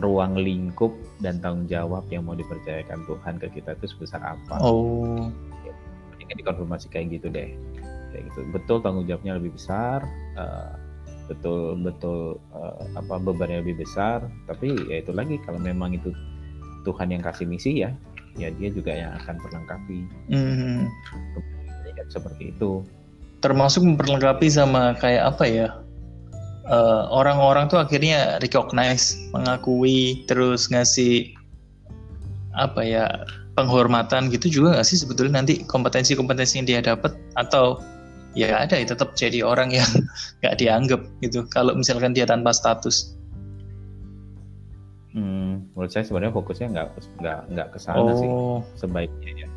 ruang 0.00 0.40
lingkup 0.40 0.92
dan 1.20 1.42
tanggung 1.44 1.68
jawab 1.68 2.08
yang 2.08 2.24
mau 2.24 2.32
dipercayakan 2.32 3.04
Tuhan 3.04 3.34
ke 3.36 3.46
kita 3.60 3.76
itu 3.76 3.96
sebesar 3.96 4.20
apa. 4.24 4.56
Oh. 4.64 5.28
Ini 6.20 6.32
dikonfirmasi 6.40 6.88
kayak 6.88 7.20
gitu 7.20 7.28
deh. 7.28 7.52
Kayak 8.14 8.22
gitu. 8.32 8.40
Betul 8.54 8.80
tanggung 8.80 9.04
jawabnya 9.04 9.36
lebih 9.36 9.52
besar 9.56 10.04
uh, 10.40 10.72
betul 11.30 11.78
betul 11.78 12.42
uh, 12.50 12.82
apa 12.98 13.22
bebannya 13.22 13.62
lebih 13.62 13.86
besar. 13.86 14.26
Tapi 14.50 14.74
ya 14.90 14.98
itu 14.98 15.14
lagi 15.14 15.38
kalau 15.46 15.62
memang 15.62 15.94
itu 15.94 16.10
Tuhan 16.82 17.14
yang 17.14 17.22
kasih 17.22 17.46
misi 17.46 17.86
ya 17.86 17.94
ya 18.38 18.50
dia 18.54 18.68
juga 18.70 18.92
yang 18.94 19.14
akan 19.22 19.34
perlengkapi. 19.38 19.98
Mm. 20.30 20.90
seperti 22.10 22.56
itu. 22.56 22.80
Termasuk 23.44 23.84
memperlengkapi 23.84 24.48
sama 24.48 24.96
kayak 24.96 25.36
apa 25.36 25.44
ya 25.44 25.68
eh, 26.64 27.02
orang-orang 27.12 27.68
tuh 27.68 27.76
akhirnya 27.76 28.40
recognize 28.40 29.20
mengakui 29.36 30.24
terus 30.24 30.72
ngasih 30.72 31.28
apa 32.56 32.80
ya 32.82 33.04
penghormatan 33.54 34.32
gitu 34.32 34.48
juga 34.48 34.80
nggak 34.80 34.88
sih 34.88 34.96
sebetulnya 34.96 35.44
nanti 35.44 35.60
kompetensi-kompetensi 35.68 36.56
yang 36.56 36.66
dia 36.66 36.80
dapat? 36.80 37.14
Atau 37.36 37.84
ya 38.38 38.62
ada 38.62 38.78
ya 38.78 38.86
tetap 38.86 39.18
jadi 39.18 39.42
orang 39.42 39.74
yang 39.74 39.88
nggak 40.42 40.54
dianggap 40.58 41.00
gitu 41.24 41.46
kalau 41.50 41.74
misalkan 41.74 42.14
dia 42.14 42.26
tanpa 42.26 42.54
status. 42.54 43.16
Hmm, 45.10 45.66
menurut 45.74 45.90
saya 45.90 46.06
sebenarnya 46.06 46.30
fokusnya 46.30 46.68
nggak 46.70 46.88
nggak 47.18 47.40
nggak 47.50 47.68
ke 47.74 47.78
sana 47.82 47.98
oh. 47.98 48.14
sih 48.14 48.30
sebaiknya 48.86 49.46
ya. 49.46 49.48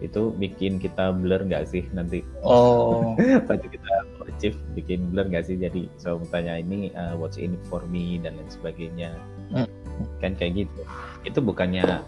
Itu 0.00 0.32
bikin 0.36 0.80
kita 0.80 1.12
blur 1.12 1.44
nggak 1.44 1.68
sih 1.68 1.84
nanti? 1.92 2.24
Oh. 2.40 3.12
Waktu 3.48 3.68
kita 3.68 3.92
achieve 4.24 4.56
bikin 4.72 5.12
blur 5.12 5.28
nggak 5.28 5.44
sih? 5.52 5.60
Jadi 5.60 5.92
so 6.00 6.16
tanya 6.32 6.56
ini 6.56 6.88
uh, 6.96 7.12
what's 7.12 7.36
in 7.36 7.60
it 7.60 7.64
for 7.68 7.84
me 7.92 8.16
dan 8.20 8.40
lain 8.40 8.48
sebagainya. 8.48 9.12
Hmm. 9.52 9.68
kan 10.20 10.36
kayak 10.36 10.64
gitu. 10.64 10.80
Itu 11.24 11.40
bukannya 11.44 12.04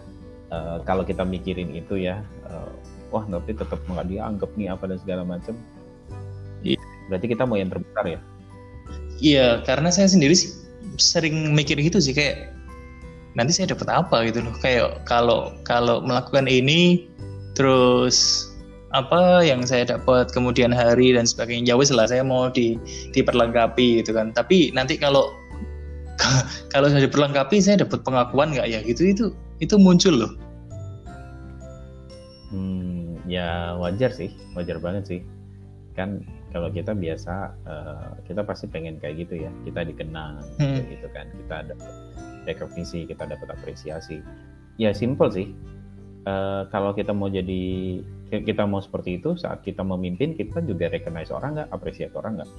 uh, 0.53 0.77
kalau 0.85 1.05
kita 1.05 1.25
mikirin 1.25 1.73
itu 1.73 1.97
ya 2.09 2.21
uh, 2.49 2.73
wah 3.09 3.25
nanti 3.25 3.53
tetap 3.53 3.81
nggak 3.85 4.05
dianggap 4.09 4.49
nih 4.57 4.69
apa 4.69 4.83
dan 4.89 4.97
segala 5.01 5.23
macam 5.25 5.57
iya. 6.63 6.79
berarti 7.07 7.27
kita 7.31 7.43
mau 7.47 7.57
yang 7.57 7.71
terbesar 7.71 8.05
ya? 8.05 8.19
Iya 9.19 9.47
karena 9.67 9.91
saya 9.91 10.07
sendiri 10.07 10.31
sih 10.31 10.51
sering 10.95 11.51
mikir 11.51 11.75
gitu 11.79 11.99
sih 11.99 12.15
kayak 12.15 12.55
nanti 13.35 13.51
saya 13.55 13.75
dapat 13.75 13.87
apa 13.91 14.25
gitu 14.27 14.43
loh. 14.43 14.55
Kayak 14.63 15.03
kalau 15.05 15.53
kalau 15.67 16.01
melakukan 16.01 16.47
ini 16.47 17.07
terus 17.53 18.47
apa 18.89 19.45
yang 19.45 19.61
saya 19.67 19.85
dapat 19.85 20.33
kemudian 20.33 20.73
hari 20.73 21.13
dan 21.13 21.27
sebagainya 21.27 21.75
jauh 21.75 21.85
lah 21.93 22.09
saya 22.09 22.25
mau 22.25 22.49
di 22.49 22.79
diperlengkapi 23.11 24.01
gitu 24.01 24.15
kan. 24.15 24.31
Tapi 24.33 24.71
nanti 24.73 24.95
kalau 24.97 25.35
kalau 26.73 26.87
saya 26.89 27.05
diperlengkapi 27.05 27.59
saya 27.59 27.83
dapat 27.85 28.01
pengakuan 28.07 28.55
nggak 28.55 28.67
ya? 28.71 28.79
Gitu 28.81 29.13
itu 29.13 29.25
itu 29.59 29.75
muncul 29.75 30.15
loh. 30.25 30.31
Hmm, 32.49 33.21
ya 33.29 33.77
wajar 33.77 34.09
sih 34.09 34.33
wajar 34.57 34.81
banget 34.81 35.05
sih 35.05 35.21
kan 35.93 36.21
kalau 36.49 36.69
kita 36.73 36.97
biasa 36.97 37.53
uh, 37.65 38.11
kita 38.25 38.41
pasti 38.41 38.65
pengen 38.65 38.97
kayak 38.97 39.27
gitu 39.27 39.45
ya. 39.45 39.51
Kita 39.65 39.85
dikenang 39.85 40.41
hmm. 40.57 40.81
gitu 40.89 41.07
kan. 41.13 41.29
Kita 41.33 41.55
ada 41.65 41.73
rekognisi 42.49 43.05
kita 43.05 43.29
dapat 43.29 43.53
apresiasi. 43.53 44.21
Ya 44.81 44.95
simple 44.95 45.29
sih. 45.29 45.47
Uh, 46.27 46.67
kalau 46.69 46.91
kita 46.91 47.15
mau 47.15 47.31
jadi 47.31 47.63
kita 48.29 48.67
mau 48.67 48.83
seperti 48.83 49.17
itu 49.17 49.33
saat 49.39 49.65
kita 49.65 49.81
memimpin 49.81 50.37
kita 50.37 50.61
juga 50.65 50.89
recognize 50.91 51.33
orang 51.33 51.57
nggak? 51.57 51.69
Apresiasi 51.73 52.15
orang 52.17 52.41
nggak? 52.41 52.51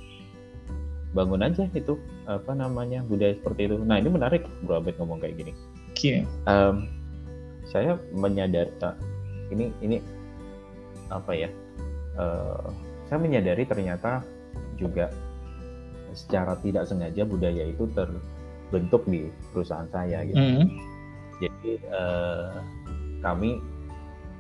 Bangun 1.11 1.43
aja 1.43 1.66
itu 1.75 1.99
apa 2.31 2.55
namanya 2.55 3.03
budaya 3.03 3.35
seperti 3.35 3.66
itu. 3.71 3.77
Nah 3.83 3.99
ini 3.99 4.09
menarik 4.11 4.47
Bro 4.62 4.83
Abed 4.83 4.95
ngomong 4.99 5.19
kayak 5.19 5.38
gini. 5.38 5.53
Okay. 5.90 6.25
um, 6.49 6.88
saya 7.71 7.99
menyadari 8.14 8.71
uh, 8.83 8.97
ini 9.55 9.71
ini 9.83 9.99
apa 11.11 11.33
ya 11.35 11.51
uh, 12.19 12.71
saya 13.11 13.18
menyadari 13.18 13.66
ternyata 13.66 14.23
juga 14.79 15.11
secara 16.14 16.55
tidak 16.62 16.87
sengaja 16.87 17.27
budaya 17.27 17.66
itu 17.66 17.90
terbentuk 17.90 19.03
di 19.11 19.27
perusahaan 19.51 19.90
saya 19.90 20.23
gitu. 20.27 20.38
Mm 20.38 20.90
jadi 21.40 21.81
uh, 21.88 22.61
kami 23.25 23.59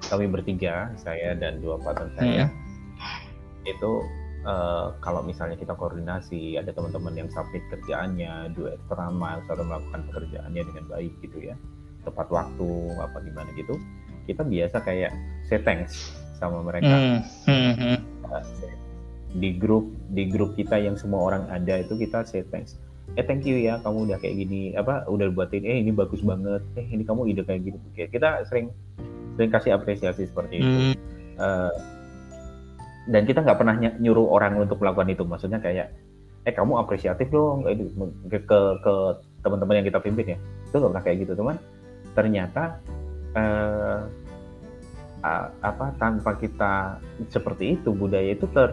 kami 0.04 0.24
bertiga 0.28 0.92
saya 1.00 1.32
dan 1.36 1.60
dua 1.64 1.80
partner 1.80 2.12
saya 2.16 2.44
hmm. 2.48 3.64
itu 3.68 4.04
uh, 4.44 4.92
kalau 5.00 5.24
misalnya 5.24 5.56
kita 5.56 5.72
koordinasi 5.76 6.60
ada 6.60 6.72
teman-teman 6.72 7.16
yang 7.16 7.28
submit 7.32 7.64
kerjaannya 7.72 8.52
dua 8.52 8.76
extra 8.76 9.08
mile 9.08 9.40
atau 9.48 9.64
melakukan 9.64 10.00
pekerjaannya 10.12 10.62
dengan 10.64 10.84
baik 10.92 11.12
gitu 11.24 11.52
ya 11.52 11.56
tepat 12.04 12.28
waktu 12.32 12.68
apa 13.00 13.16
gimana 13.24 13.48
gitu 13.56 13.76
kita 14.28 14.44
biasa 14.44 14.76
kayak 14.84 15.12
say 15.48 15.60
thanks 15.60 16.19
sama 16.40 16.64
mereka 16.64 16.90
hmm. 16.90 17.20
Hmm. 17.46 17.72
Hmm. 17.76 17.98
Uh, 18.26 18.44
di 19.36 19.54
grup 19.54 19.86
di 20.10 20.26
grup 20.26 20.58
kita 20.58 20.80
yang 20.80 20.98
semua 20.98 21.30
orang 21.30 21.46
ada 21.52 21.78
itu 21.78 21.94
kita 21.94 22.26
say 22.26 22.42
thanks 22.50 22.74
eh 23.14 23.22
thank 23.26 23.46
you 23.46 23.58
ya 23.58 23.78
kamu 23.82 24.10
udah 24.10 24.18
kayak 24.18 24.42
gini 24.42 24.74
apa 24.74 25.06
udah 25.06 25.30
buatin 25.30 25.62
eh 25.62 25.82
ini 25.82 25.94
bagus 25.94 26.22
banget 26.22 26.62
eh 26.78 26.86
ini 26.90 27.02
kamu 27.06 27.30
ide 27.30 27.42
kayak 27.46 27.62
gini 27.62 27.78
kita 27.94 28.42
sering 28.50 28.74
sering 29.38 29.50
kasih 29.50 29.74
apresiasi 29.74 30.26
seperti 30.26 30.62
itu 30.62 30.70
hmm. 30.70 30.94
uh, 31.38 31.74
dan 33.10 33.22
kita 33.26 33.42
nggak 33.42 33.58
pernah 33.58 33.74
nyuruh 33.98 34.30
orang 34.30 34.58
untuk 34.58 34.78
melakukan 34.78 35.10
itu 35.10 35.22
maksudnya 35.26 35.58
kayak 35.58 35.90
eh 36.46 36.54
kamu 36.54 36.80
apresiatif 36.80 37.28
dong 37.28 37.66
ke 38.30 38.38
ke, 38.46 38.58
ke 38.80 38.94
teman-teman 39.42 39.82
yang 39.82 39.86
kita 39.86 40.00
pimpin 40.00 40.34
ya 40.34 40.38
itu 40.70 40.74
nggak 40.78 40.90
pernah 40.94 41.04
kayak 41.04 41.18
gitu 41.26 41.32
teman 41.34 41.56
ternyata 42.14 42.62
uh, 43.34 44.06
apa 45.60 45.92
tanpa 46.00 46.36
kita 46.40 47.00
seperti 47.28 47.76
itu 47.76 47.92
budaya 47.92 48.32
itu 48.32 48.48
ter 48.50 48.72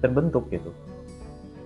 terbentuk 0.00 0.48
gitu 0.48 0.72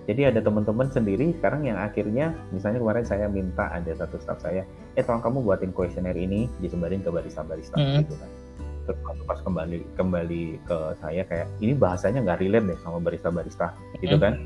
jadi 0.07 0.31
ada 0.31 0.39
teman-teman 0.39 0.87
sendiri 0.87 1.35
sekarang 1.35 1.67
yang 1.67 1.75
akhirnya, 1.75 2.31
misalnya 2.55 2.79
kemarin 2.79 3.03
saya 3.03 3.27
minta 3.27 3.67
ada 3.67 3.91
satu 3.91 4.15
staff 4.23 4.39
saya, 4.39 4.63
eh 4.95 5.03
tolong 5.03 5.19
kamu 5.19 5.43
buatin 5.43 5.75
kuesioner 5.75 6.15
ini 6.15 6.47
disebarin 6.63 7.03
ke 7.03 7.11
barista-barista 7.11 7.75
mm. 7.75 8.07
gitu 8.07 8.15
kan. 8.15 8.29
Terus 8.87 8.97
pas 9.27 9.39
kembali 9.43 9.83
kembali 9.99 10.63
ke 10.63 10.77
saya 11.03 11.27
kayak 11.27 11.51
ini 11.59 11.75
bahasanya 11.75 12.23
nggak 12.23 12.39
relate 12.39 12.71
deh 12.71 12.79
sama 12.87 13.03
barista-barista 13.03 13.75
mm. 13.75 13.99
gitu 13.99 14.15
kan. 14.15 14.39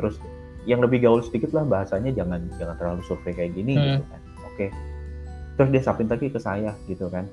Terus 0.00 0.16
yang 0.64 0.80
lebih 0.80 1.04
gaul 1.04 1.20
sedikit 1.20 1.52
lah 1.52 1.68
bahasanya 1.68 2.08
jangan 2.16 2.48
jangan 2.56 2.80
terlalu 2.80 3.04
survei 3.04 3.36
kayak 3.36 3.52
gini 3.52 3.76
mm. 3.76 3.84
gitu 3.84 4.04
kan. 4.08 4.20
Oke. 4.48 4.66
Terus 5.60 5.68
dia 5.76 5.82
sapin 5.84 6.08
lagi 6.08 6.32
ke 6.32 6.40
saya 6.40 6.72
gitu 6.88 7.12
kan. 7.12 7.28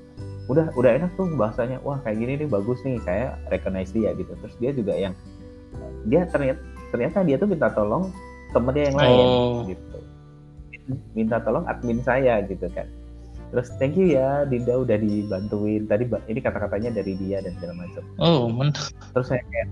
Udah 0.50 0.74
udah 0.74 0.90
enak 0.98 1.14
tuh 1.14 1.30
bahasanya. 1.38 1.78
Wah 1.86 2.02
kayak 2.02 2.18
gini 2.18 2.32
nih 2.42 2.48
bagus 2.50 2.82
nih. 2.82 2.98
Saya 3.06 3.38
recognize 3.54 3.94
dia 3.94 4.10
gitu. 4.18 4.34
Terus 4.34 4.54
dia 4.58 4.70
juga 4.74 4.98
yang 4.98 5.14
dia 6.10 6.26
ternyata 6.26 6.60
ternyata 6.90 7.18
dia 7.22 7.36
tuh 7.38 7.48
minta 7.48 7.68
tolong 7.70 8.10
temen 8.50 8.72
dia 8.74 8.84
yang 8.90 8.98
lain 8.98 9.26
oh. 9.26 9.62
gitu 9.68 9.98
minta 11.14 11.38
tolong 11.38 11.62
admin 11.70 12.02
saya 12.02 12.42
gitu 12.46 12.66
kan 12.74 12.86
terus 13.50 13.70
thank 13.78 13.98
you 13.98 14.14
ya 14.14 14.46
Dinda 14.46 14.78
udah 14.78 14.98
dibantuin 14.98 15.86
tadi 15.86 16.06
ini 16.30 16.38
kata-katanya 16.42 17.02
dari 17.02 17.14
dia 17.18 17.42
dan 17.42 17.54
segala 17.58 17.86
macam 17.86 18.02
oh 18.18 18.46
mantap 18.50 18.90
terus 19.14 19.30
saya 19.30 19.42
kayak 19.50 19.68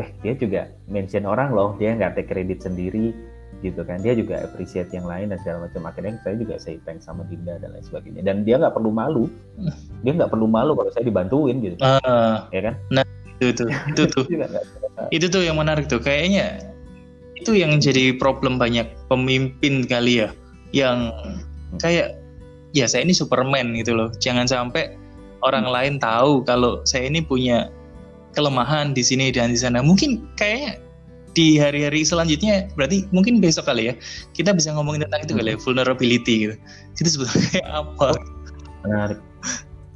eh 0.00 0.08
dia 0.22 0.34
juga 0.38 0.62
mention 0.86 1.26
orang 1.26 1.50
loh 1.52 1.74
dia 1.76 1.94
nggak 1.94 2.18
take 2.18 2.30
kredit 2.30 2.62
sendiri 2.62 3.14
gitu 3.60 3.84
kan. 3.84 4.00
Dia 4.00 4.16
juga 4.16 4.44
appreciate 4.44 4.90
yang 4.92 5.06
lain 5.06 5.32
dan 5.32 5.38
segala 5.44 5.68
macam. 5.68 5.88
Akhirnya 5.88 6.16
saya 6.24 6.36
juga 6.36 6.54
say 6.56 6.80
thanks 6.84 7.06
sama 7.06 7.24
Dinda 7.28 7.60
dan 7.60 7.72
lain 7.76 7.84
sebagainya. 7.84 8.22
Dan 8.24 8.42
dia 8.44 8.60
nggak 8.60 8.74
perlu 8.74 8.90
malu. 8.92 9.28
Dia 10.04 10.12
nggak 10.16 10.32
perlu 10.32 10.48
malu 10.48 10.76
kalau 10.76 10.90
saya 10.92 11.04
dibantuin 11.06 11.60
gitu. 11.60 11.76
Uh, 11.80 12.44
ya 12.50 12.60
kan? 12.70 12.74
Nah 12.92 13.04
itu 13.40 13.52
tuh 13.56 13.68
itu 13.92 14.02
tuh. 14.08 14.24
Itu 15.16 15.26
tuh 15.32 15.42
yang 15.42 15.56
menarik 15.56 15.88
tuh. 15.88 15.96
Kayaknya 15.96 16.60
itu 17.40 17.56
yang 17.56 17.80
jadi 17.80 18.12
problem 18.20 18.60
banyak 18.60 18.84
pemimpin 19.08 19.88
kali 19.88 20.22
ya. 20.22 20.28
Yang 20.76 21.16
kayak 21.80 22.20
ya 22.76 22.84
saya 22.84 23.08
ini 23.08 23.16
Superman 23.16 23.72
gitu 23.80 23.96
loh. 23.96 24.12
Jangan 24.20 24.44
sampai 24.44 24.92
orang 25.40 25.66
hmm. 25.66 25.74
lain 25.74 25.94
tahu 25.96 26.44
kalau 26.44 26.84
saya 26.84 27.08
ini 27.08 27.24
punya 27.24 27.72
kelemahan 28.36 28.92
di 28.92 29.02
sini 29.02 29.32
dan 29.32 29.50
di 29.50 29.58
sana. 29.58 29.80
Mungkin 29.80 30.36
kayaknya 30.36 30.78
di 31.40 31.56
hari-hari 31.56 32.04
selanjutnya 32.04 32.68
berarti 32.76 33.08
mungkin 33.16 33.40
besok 33.40 33.64
kali 33.64 33.88
ya 33.88 33.94
kita 34.36 34.52
bisa 34.52 34.76
ngomongin 34.76 35.08
tentang 35.08 35.24
itu 35.24 35.32
kali 35.32 35.48
ya 35.52 35.56
hmm. 35.56 35.64
vulnerability 35.64 36.34
gitu 36.44 36.54
itu 37.00 37.08
sebetulnya 37.08 37.48
kayak 37.56 37.68
apa 37.80 38.08
menarik 38.84 39.18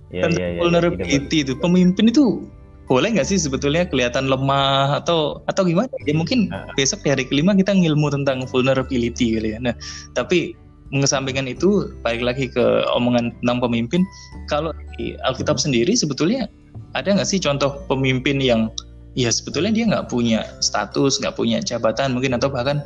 ya, 0.09 0.25
ya, 0.33 0.47
ya, 0.57 0.61
vulnerability 0.65 1.45
ya, 1.45 1.45
itu 1.45 1.53
pemimpin 1.61 2.09
itu 2.09 2.49
boleh 2.85 3.17
nggak 3.17 3.29
sih 3.29 3.41
sebetulnya 3.41 3.89
kelihatan 3.89 4.29
lemah 4.29 5.01
atau 5.01 5.41
atau 5.49 5.65
gimana? 5.65 5.89
Ya 6.05 6.13
mungkin 6.13 6.53
nah. 6.53 6.69
besok 6.77 7.01
di 7.01 7.17
hari 7.17 7.25
kelima 7.25 7.57
kita 7.57 7.73
ngilmu 7.73 8.13
tentang 8.13 8.45
vulnerability 8.45 9.41
kali 9.41 9.57
ya. 9.57 9.59
Nah, 9.61 9.73
tapi 10.13 10.53
mengesampingkan 10.93 11.49
itu 11.49 11.97
balik 12.05 12.21
lagi 12.21 12.47
ke 12.53 12.85
omongan 12.93 13.33
tentang 13.41 13.59
pemimpin 13.65 14.05
kalau 14.53 14.71
di 15.01 15.17
Alkitab 15.25 15.57
sendiri 15.57 15.97
sebetulnya 15.97 16.45
ada 16.93 17.17
nggak 17.17 17.27
sih 17.27 17.41
contoh 17.41 17.83
pemimpin 17.89 18.37
yang 18.39 18.69
ya 19.15 19.31
sebetulnya 19.31 19.71
dia 19.71 19.85
nggak 19.87 20.07
punya 20.11 20.47
status 20.59 21.23
nggak 21.23 21.35
punya 21.39 21.63
jabatan 21.63 22.15
mungkin 22.15 22.35
atau 22.35 22.51
bahkan 22.51 22.83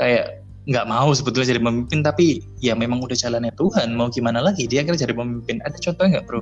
kayak 0.00 0.40
nggak 0.68 0.86
mau 0.88 1.08
sebetulnya 1.12 1.56
jadi 1.56 1.62
pemimpin 1.62 2.00
tapi 2.04 2.44
ya 2.60 2.76
memang 2.76 3.00
udah 3.00 3.16
jalannya 3.16 3.52
Tuhan 3.56 3.96
mau 3.96 4.12
gimana 4.12 4.44
lagi 4.44 4.68
dia 4.68 4.84
kira 4.84 4.96
jadi 4.96 5.16
pemimpin. 5.16 5.60
Ada 5.64 5.76
contohnya 5.80 6.20
nggak 6.20 6.26
bro? 6.28 6.40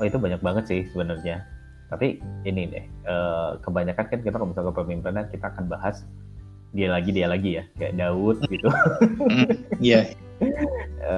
Oh 0.00 0.04
itu 0.04 0.16
banyak 0.16 0.40
banget 0.44 0.64
sih 0.68 0.80
sebenarnya. 0.92 1.44
Tapi 1.88 2.20
ini 2.44 2.68
deh 2.68 2.84
uh, 3.08 3.56
kebanyakan 3.64 4.04
kan 4.06 4.18
kita 4.20 4.36
kalau 4.36 4.52
misalnya 4.52 4.72
kepemimpinan 4.76 5.24
kita 5.32 5.46
akan 5.50 5.64
bahas 5.72 6.04
dia 6.76 6.88
lagi 6.92 7.10
dia 7.10 7.26
lagi 7.28 7.60
ya. 7.60 7.64
Kayak 7.80 7.94
Daud 7.96 8.36
gitu. 8.48 8.68
Iya. 9.80 10.12
Yeah. 10.12 11.04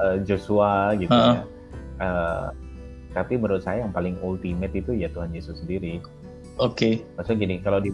uh, 0.00 0.16
Joshua 0.24 0.96
gitu 0.96 1.12
uh 1.12 1.20
-uh. 1.20 1.36
ya 1.36 2.60
tapi 3.10 3.34
menurut 3.34 3.62
saya 3.62 3.82
yang 3.82 3.92
paling 3.94 4.14
ultimate 4.22 4.70
itu 4.74 4.94
ya 4.94 5.10
Tuhan 5.10 5.34
Yesus 5.34 5.58
sendiri. 5.62 5.98
Oke. 6.60 6.76
Okay. 6.76 6.94
maksudnya 7.18 7.38
gini 7.46 7.56
kalau 7.62 7.78
di 7.82 7.90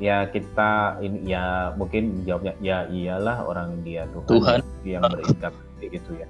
ya 0.00 0.24
kita 0.32 0.96
ini 1.04 1.28
ya 1.28 1.74
mungkin 1.76 2.24
jawabnya 2.24 2.54
ya 2.64 2.88
iyalah 2.88 3.44
orang 3.44 3.84
dia 3.84 4.08
Tuhan, 4.14 4.26
Tuhan. 4.30 4.60
yang 4.86 5.02
berinkarnasi 5.04 5.84
gitu 5.90 6.10
ya. 6.16 6.28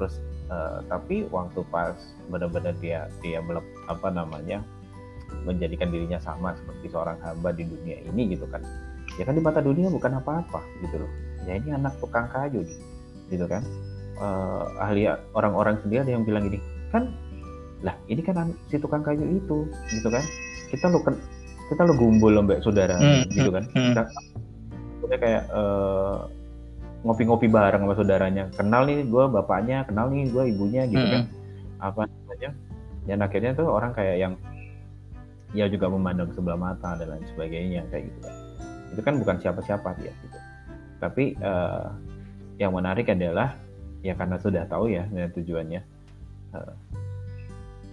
Terus 0.00 0.22
uh, 0.48 0.80
tapi 0.86 1.26
waktu 1.28 1.60
pas 1.68 1.96
benar-benar 2.30 2.72
dia 2.78 3.10
dia 3.20 3.42
melep, 3.42 3.64
apa 3.90 4.08
namanya 4.08 4.62
menjadikan 5.42 5.90
dirinya 5.90 6.22
sama 6.22 6.54
seperti 6.56 6.88
seorang 6.94 7.18
hamba 7.20 7.50
di 7.50 7.66
dunia 7.66 8.00
ini 8.06 8.32
gitu 8.32 8.46
kan. 8.48 8.62
Ya 9.18 9.26
kan 9.26 9.34
di 9.34 9.42
mata 9.42 9.60
dunia 9.60 9.90
bukan 9.90 10.22
apa-apa 10.22 10.62
gitu 10.80 11.02
loh. 11.02 11.10
Ya 11.44 11.58
ini 11.58 11.74
anak 11.74 11.98
tukang 11.98 12.30
kayu 12.30 12.62
nih 12.62 12.78
gitu 13.34 13.44
kan. 13.50 13.66
Uh, 14.16 14.64
ahli 14.80 15.04
orang-orang 15.36 15.76
sendiri 15.84 16.00
ada 16.08 16.12
yang 16.16 16.24
bilang 16.24 16.48
gini 16.48 16.56
kan 16.96 17.04
lah 17.84 17.92
ini 18.08 18.24
kan 18.24 18.56
si 18.72 18.80
tukang 18.80 19.04
kayu 19.04 19.36
itu 19.36 19.68
gitu 19.92 20.08
kan. 20.08 20.24
Kita 20.72 20.88
lo 20.88 21.04
kita 21.68 21.82
lo 21.84 21.92
gumbul 21.92 22.40
mbak 22.40 22.64
saudara 22.64 22.96
hmm, 22.96 23.28
gitu 23.36 23.50
kan. 23.52 23.64
hmm. 23.68 23.94
kita 25.04 25.16
kayak 25.20 25.42
uh, 25.52 26.26
ngopi-ngopi 27.04 27.46
bareng 27.46 27.84
sama 27.84 27.94
saudaranya. 27.94 28.48
Kenal 28.56 28.88
nih 28.88 29.04
gue 29.06 29.24
bapaknya 29.28 29.84
kenal 29.84 30.08
nih 30.08 30.26
gue 30.32 30.44
ibunya 30.56 30.82
gitu 30.88 31.04
kan. 31.04 31.22
hmm. 31.22 31.30
kan 31.76 31.84
apa 31.84 32.00
namanya? 32.08 32.50
Dan 33.06 33.18
akhirnya 33.22 33.52
tuh 33.54 33.68
orang 33.70 33.92
kayak 33.94 34.16
yang 34.18 34.34
ya 35.54 35.70
juga 35.70 35.86
memandang 35.86 36.32
sebelah 36.34 36.58
mata 36.58 36.98
dan 36.98 37.12
lain 37.12 37.26
sebagainya 37.30 37.86
kayak 37.92 38.10
gitu 38.10 38.18
kan. 38.24 38.34
Itu 38.96 39.00
kan 39.04 39.14
bukan 39.20 39.36
siapa-siapa 39.38 39.88
dia 40.00 40.10
gitu. 40.10 40.38
Tapi 40.98 41.36
uh, 41.44 41.92
yang 42.56 42.72
menarik 42.72 43.12
adalah 43.12 43.54
ya 44.00 44.16
karena 44.16 44.40
sudah 44.40 44.64
tahu 44.66 44.90
ya 44.90 45.06
tujuannya. 45.12 45.80
uh, 45.84 45.95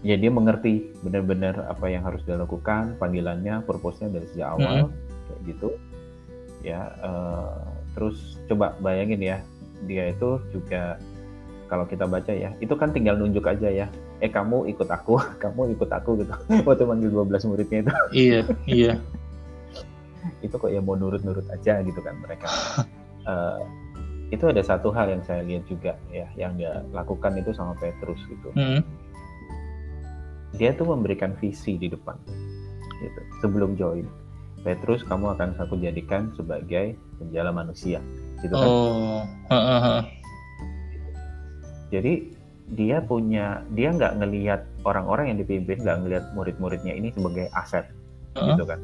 ya 0.03 0.19
dia 0.19 0.27
mengerti 0.27 0.91
benar-benar 0.99 1.63
apa 1.71 1.87
yang 1.87 2.03
harus 2.03 2.19
dilakukan 2.27 2.99
panggilannya 2.99 3.63
purpose-nya 3.63 4.11
dari 4.11 4.27
sejak 4.35 4.59
awal 4.59 4.75
hmm. 4.87 4.91
kayak 5.31 5.41
gitu. 5.47 5.69
Ya 6.63 6.91
uh, 6.99 7.63
terus 7.95 8.39
coba 8.51 8.75
bayangin 8.83 9.23
ya 9.23 9.37
dia 9.87 10.11
itu 10.11 10.39
juga 10.51 10.99
kalau 11.71 11.87
kita 11.87 12.05
baca 12.05 12.31
ya 12.35 12.51
itu 12.59 12.75
kan 12.75 12.91
tinggal 12.91 13.15
nunjuk 13.15 13.47
aja 13.47 13.67
ya 13.71 13.87
eh 14.19 14.29
kamu 14.29 14.71
ikut 14.75 14.87
aku 14.91 15.17
kamu 15.43 15.75
ikut 15.79 15.89
aku 15.89 16.19
gitu. 16.19 16.33
Waktu 16.67 16.83
manggil 16.83 17.09
12 17.09 17.49
muridnya 17.49 17.79
itu. 17.87 17.91
Iya 18.27 18.39
iya. 18.67 18.93
Itu 20.43 20.59
kok 20.59 20.71
ya 20.71 20.83
mau 20.83 20.99
nurut-nurut 20.99 21.47
aja 21.47 21.79
gitu 21.79 21.99
kan 22.03 22.19
mereka. 22.19 22.47
Uh, 23.23 23.63
itu 24.33 24.49
ada 24.49 24.65
satu 24.65 24.89
hal 24.89 25.13
yang 25.13 25.21
saya 25.21 25.45
lihat 25.45 25.69
juga 25.69 25.93
ya 26.09 26.25
yang 26.33 26.57
dia 26.57 26.81
lakukan 26.89 27.37
itu 27.37 27.53
sama 27.53 27.77
Petrus 27.77 28.17
gitu. 28.25 28.49
Hmm. 28.57 28.81
dia 30.53 30.69
tuh 30.73 30.85
memberikan 30.85 31.33
visi 31.41 31.77
di 31.81 31.89
depan 31.89 32.17
gitu 33.01 33.21
sebelum 33.45 33.77
join. 33.77 34.09
Petrus 34.63 35.03
kamu 35.03 35.35
akan 35.35 35.59
aku 35.59 35.75
jadikan 35.75 36.31
sebagai 36.39 36.95
penjala 37.19 37.51
manusia 37.51 37.99
gitu 38.41 38.55
kan. 38.55 38.69
Oh. 38.69 40.01
jadi 41.93 42.31
dia 42.73 43.03
punya 43.03 43.61
dia 43.75 43.91
nggak 43.91 44.23
ngelihat 44.23 44.61
orang-orang 44.87 45.35
yang 45.35 45.37
dipimpin 45.43 45.83
nggak 45.83 45.97
ngelihat 45.99 46.25
murid-muridnya 46.33 46.95
ini 46.95 47.13
sebagai 47.13 47.53
aset 47.53 47.85
uh 48.33 48.49
gitu 48.49 48.65
kan. 48.65 48.79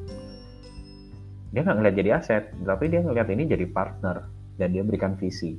Dia 1.49 1.65
nggak 1.65 1.77
ngeliat 1.81 1.95
jadi 1.95 2.09
aset 2.21 2.43
tapi 2.65 2.85
dia 2.91 3.01
ngeliat 3.01 3.29
ini 3.33 3.49
jadi 3.49 3.65
partner 3.71 4.38
dan 4.59 4.75
dia 4.75 4.83
berikan 4.83 5.15
visi. 5.15 5.55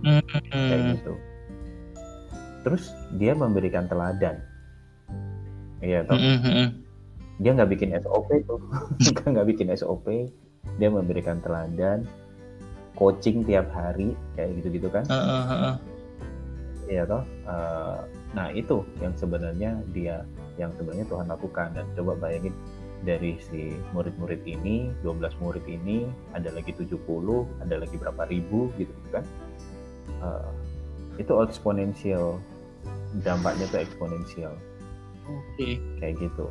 Mm-hmm. 0.00 0.40
kayak 0.52 0.80
gitu. 0.96 1.14
Terus 2.66 2.92
dia 3.16 3.32
memberikan 3.32 3.86
teladan. 3.86 4.42
Iya 5.80 6.04
toh? 6.04 6.18
Mm-hmm. 6.18 6.66
dia 7.40 7.50
nggak 7.56 7.70
bikin 7.72 7.96
SOP 8.04 8.28
tuh. 8.44 8.60
Nggak 9.32 9.48
bikin 9.48 9.72
SOP 9.72 10.28
dia 10.76 10.88
memberikan 10.92 11.40
teladan. 11.40 12.04
Coaching 13.00 13.48
tiap 13.48 13.72
hari 13.72 14.12
kayak 14.36 14.60
gitu 14.60 14.76
gitu 14.76 14.88
kan 14.92 15.08
uh-uh. 15.08 15.80
iya 16.84 17.08
toh? 17.08 17.24
Uh, 17.48 18.04
nah 18.36 18.52
itu 18.52 18.84
yang 19.00 19.16
sebenarnya 19.16 19.80
dia 19.96 20.20
yang 20.60 20.68
sebenarnya 20.76 21.08
Tuhan 21.08 21.32
lakukan. 21.32 21.72
Dan 21.72 21.88
coba 21.96 22.12
bayangin 22.20 22.52
dari 23.04 23.40
si 23.40 23.72
murid-murid 23.96 24.44
ini, 24.44 24.92
12 25.00 25.32
murid 25.40 25.64
ini, 25.64 26.04
ada 26.36 26.52
lagi 26.52 26.76
70, 26.76 27.00
ada 27.64 27.74
lagi 27.80 27.96
berapa 27.96 28.22
ribu 28.28 28.68
gitu 28.76 28.92
kan. 29.08 29.24
Uh, 30.20 30.52
itu 31.16 31.32
eksponensial, 31.40 32.36
dampaknya 33.24 33.64
tuh 33.72 33.80
eksponensial. 33.80 34.52
Oke. 35.24 35.40
Okay. 35.56 35.72
Kayak 36.00 36.28
gitu. 36.28 36.46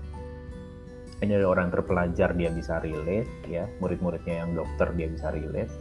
Ini 1.20 1.36
ada 1.36 1.48
orang 1.52 1.68
terpelajar 1.70 2.32
dia 2.34 2.50
bisa 2.50 2.80
relate, 2.80 3.30
ya. 3.46 3.68
Murid-muridnya 3.84 4.46
yang 4.46 4.56
dokter 4.56 4.90
dia 4.96 5.08
bisa 5.12 5.30
relate. 5.30 5.72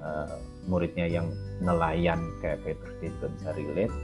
Uh, 0.00 0.38
muridnya 0.70 1.10
yang 1.10 1.26
nelayan 1.58 2.20
kayak 2.38 2.62
Petrus 2.62 2.94
dia 3.02 3.10
juga 3.18 3.28
bisa 3.34 3.48
relate 3.58 3.94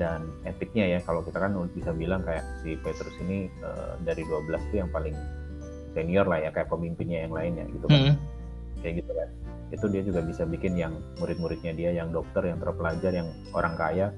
dan 0.00 0.24
etiknya 0.48 0.96
ya 0.96 0.98
kalau 1.04 1.20
kita 1.20 1.36
kan 1.36 1.52
bisa 1.76 1.92
bilang 1.92 2.24
kayak 2.24 2.44
si 2.64 2.80
Petrus 2.80 3.12
ini 3.28 3.52
uh, 3.60 4.00
dari 4.00 4.24
12 4.24 4.48
itu 4.72 4.80
yang 4.80 4.88
paling 4.88 5.12
senior 5.92 6.24
lah 6.24 6.40
ya 6.40 6.50
kayak 6.52 6.72
pemimpinnya 6.72 7.28
yang 7.28 7.32
lainnya 7.36 7.64
gitu 7.68 7.86
kan. 7.88 8.00
Hmm. 8.00 8.14
kayak 8.80 9.04
gitu 9.04 9.12
kan. 9.12 9.28
Itu 9.72 9.86
dia 9.88 10.02
juga 10.04 10.20
bisa 10.24 10.48
bikin 10.48 10.76
yang 10.76 10.96
murid-muridnya 11.20 11.72
dia 11.76 11.90
yang 11.92 12.08
dokter 12.12 12.48
yang 12.48 12.58
terpelajar 12.60 13.12
yang 13.12 13.28
orang 13.52 13.76
kaya. 13.76 14.08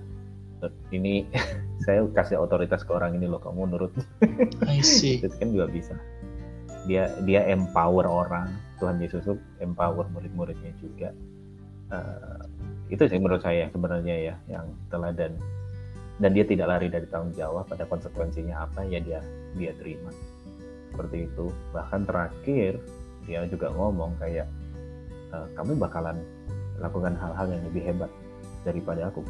Ini 0.94 1.26
saya 1.84 2.06
kasih 2.14 2.38
otoritas 2.38 2.86
ke 2.86 2.94
orang 2.94 3.18
ini 3.18 3.26
loh 3.26 3.42
kamu 3.42 3.74
nurut. 3.74 3.92
I 4.70 4.78
see. 4.80 5.18
itu 5.18 5.34
kan 5.34 5.50
juga 5.50 5.66
bisa. 5.66 5.94
Dia 6.86 7.10
dia 7.26 7.42
empower 7.50 8.06
orang 8.06 8.54
Tuhan 8.78 9.02
Yesus 9.02 9.26
tuh 9.26 9.38
empower 9.58 10.06
murid-muridnya 10.14 10.70
juga. 10.78 11.10
Uh, 11.90 12.46
itu 12.92 13.04
sih 13.10 13.18
menurut 13.18 13.42
saya 13.42 13.68
sebenarnya 13.72 14.16
ya 14.32 14.34
yang 14.46 14.70
teladan 14.92 15.36
dan 16.22 16.30
dia 16.30 16.46
tidak 16.46 16.70
lari 16.70 16.86
dari 16.86 17.06
tanggung 17.10 17.34
jawab 17.34 17.66
pada 17.66 17.84
konsekuensinya 17.90 18.66
apa 18.66 18.86
ya 18.86 19.02
dia 19.02 19.20
dia 19.58 19.74
terima. 19.78 20.10
Seperti 20.94 21.26
itu. 21.26 21.50
Bahkan 21.74 22.06
terakhir 22.06 22.78
dia 23.26 23.42
juga 23.50 23.72
ngomong 23.74 24.14
kayak 24.22 24.46
e, 25.32 25.36
kamu 25.58 25.74
bakalan 25.80 26.22
lakukan 26.78 27.14
hal-hal 27.18 27.46
yang 27.50 27.62
lebih 27.66 27.82
hebat 27.82 28.10
daripada 28.62 29.10
aku. 29.10 29.26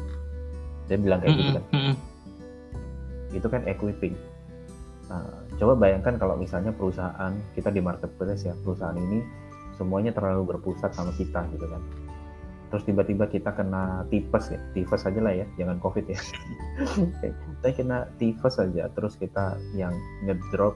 Dia 0.85 1.01
bilang 1.01 1.21
kayak 1.25 1.33
gitu 1.33 1.51
kan. 1.57 1.65
itu 3.35 3.47
kan 3.51 3.61
equipping 3.67 4.15
nah, 5.11 5.27
coba 5.59 5.75
bayangkan 5.75 6.15
kalau 6.15 6.39
misalnya 6.39 6.71
perusahaan 6.71 7.35
kita 7.53 7.69
di 7.69 7.83
marketplace 7.83 8.47
ya 8.47 8.55
perusahaan 8.63 8.95
ini 8.95 9.21
semuanya 9.75 10.15
terlalu 10.15 10.55
berpusat 10.55 10.95
sama 10.95 11.11
kita 11.19 11.43
gitu 11.51 11.67
kan 11.67 11.81
terus 12.75 12.91
tiba-tiba 12.91 13.23
kita 13.31 13.55
kena 13.55 14.03
tipes 14.11 14.51
ya. 14.51 14.59
Tipes 14.75 15.07
aja 15.07 15.15
lah 15.23 15.31
ya 15.31 15.47
jangan 15.55 15.79
covid 15.79 16.03
ya. 16.11 16.19
Kita 17.63 17.71
kena 17.71 18.11
tipes 18.19 18.59
aja 18.59 18.91
terus 18.91 19.15
kita 19.15 19.55
yang 19.79 19.95
ngedrop 20.27 20.75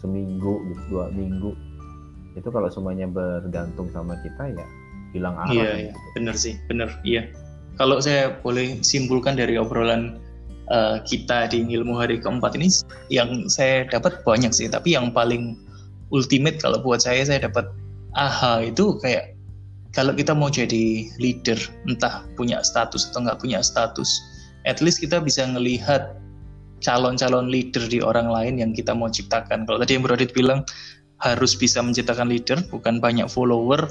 seminggu 0.00 0.64
gitu, 0.72 0.82
dua 0.96 1.12
minggu. 1.12 1.52
Itu 2.40 2.48
kalau 2.48 2.72
semuanya 2.72 3.04
bergantung 3.04 3.92
sama 3.92 4.16
kita 4.24 4.48
ya 4.48 4.64
hilang 5.12 5.36
arah 5.36 5.52
iya, 5.52 5.68
iya. 5.76 5.92
gitu. 5.92 6.08
bener 6.16 6.34
sih 6.40 6.54
bener 6.72 6.88
iya. 7.04 7.28
Kalau 7.76 8.00
saya 8.00 8.40
boleh 8.40 8.80
simpulkan 8.80 9.36
dari 9.36 9.60
obrolan 9.60 10.16
uh, 10.72 11.04
kita 11.04 11.52
di 11.52 11.68
ilmu 11.68 12.00
hari 12.00 12.16
keempat 12.16 12.56
ini 12.56 12.72
yang 13.12 13.44
saya 13.52 13.84
dapat 13.92 14.24
banyak 14.24 14.56
sih. 14.56 14.72
Tapi 14.72 14.96
yang 14.96 15.12
paling 15.12 15.60
ultimate 16.08 16.56
kalau 16.64 16.80
buat 16.80 17.04
saya 17.04 17.28
saya 17.28 17.44
dapat 17.44 17.68
aha 18.16 18.64
itu 18.64 18.96
kayak 19.04 19.35
kalau 19.96 20.12
kita 20.12 20.36
mau 20.36 20.52
jadi 20.52 21.08
leader, 21.16 21.56
entah 21.88 22.28
punya 22.36 22.60
status 22.60 23.08
atau 23.08 23.24
nggak 23.24 23.40
punya 23.40 23.64
status, 23.64 24.20
at 24.68 24.84
least 24.84 25.00
kita 25.00 25.24
bisa 25.24 25.48
ngelihat 25.48 26.20
calon-calon 26.84 27.48
leader 27.48 27.80
di 27.88 28.04
orang 28.04 28.28
lain 28.28 28.60
yang 28.60 28.76
kita 28.76 28.92
mau 28.92 29.08
ciptakan. 29.08 29.64
Kalau 29.64 29.80
tadi 29.80 29.96
yang 29.96 30.04
Brodit 30.04 30.36
bilang 30.36 30.68
harus 31.24 31.56
bisa 31.56 31.80
menciptakan 31.80 32.28
leader, 32.28 32.60
bukan 32.68 33.00
banyak 33.00 33.24
follower, 33.24 33.88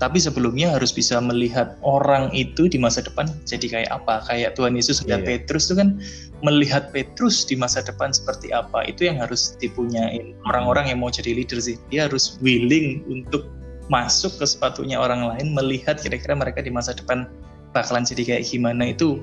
tapi 0.00 0.16
sebelumnya 0.16 0.72
harus 0.72 0.96
bisa 0.96 1.20
melihat 1.20 1.76
orang 1.84 2.32
itu 2.32 2.70
di 2.70 2.78
masa 2.78 3.02
depan 3.02 3.26
jadi 3.44 3.66
kayak 3.66 3.90
apa 3.90 4.22
kayak 4.30 4.54
Tuhan 4.54 4.78
Yesus 4.78 5.02
dan 5.02 5.26
yeah. 5.26 5.42
Petrus 5.42 5.68
itu 5.68 5.82
kan 5.82 5.98
melihat 6.46 6.94
Petrus 6.94 7.42
di 7.42 7.58
masa 7.58 7.82
depan 7.82 8.14
seperti 8.14 8.54
apa 8.54 8.86
itu 8.86 9.10
yang 9.10 9.18
harus 9.18 9.58
dipunyain 9.58 10.38
orang-orang 10.46 10.94
yang 10.94 11.02
mau 11.02 11.10
jadi 11.10 11.34
leader 11.34 11.58
sih 11.58 11.74
dia 11.90 12.06
harus 12.06 12.38
willing 12.38 13.02
untuk 13.10 13.50
masuk 13.88 14.36
ke 14.36 14.44
sepatunya 14.44 15.00
orang 15.00 15.24
lain 15.24 15.56
melihat 15.56 15.96
kira-kira 16.00 16.36
mereka 16.36 16.60
di 16.60 16.68
masa 16.68 16.92
depan 16.92 17.28
bakalan 17.72 18.04
jadi 18.04 18.36
kayak 18.36 18.44
gimana 18.48 18.92
itu 18.92 19.20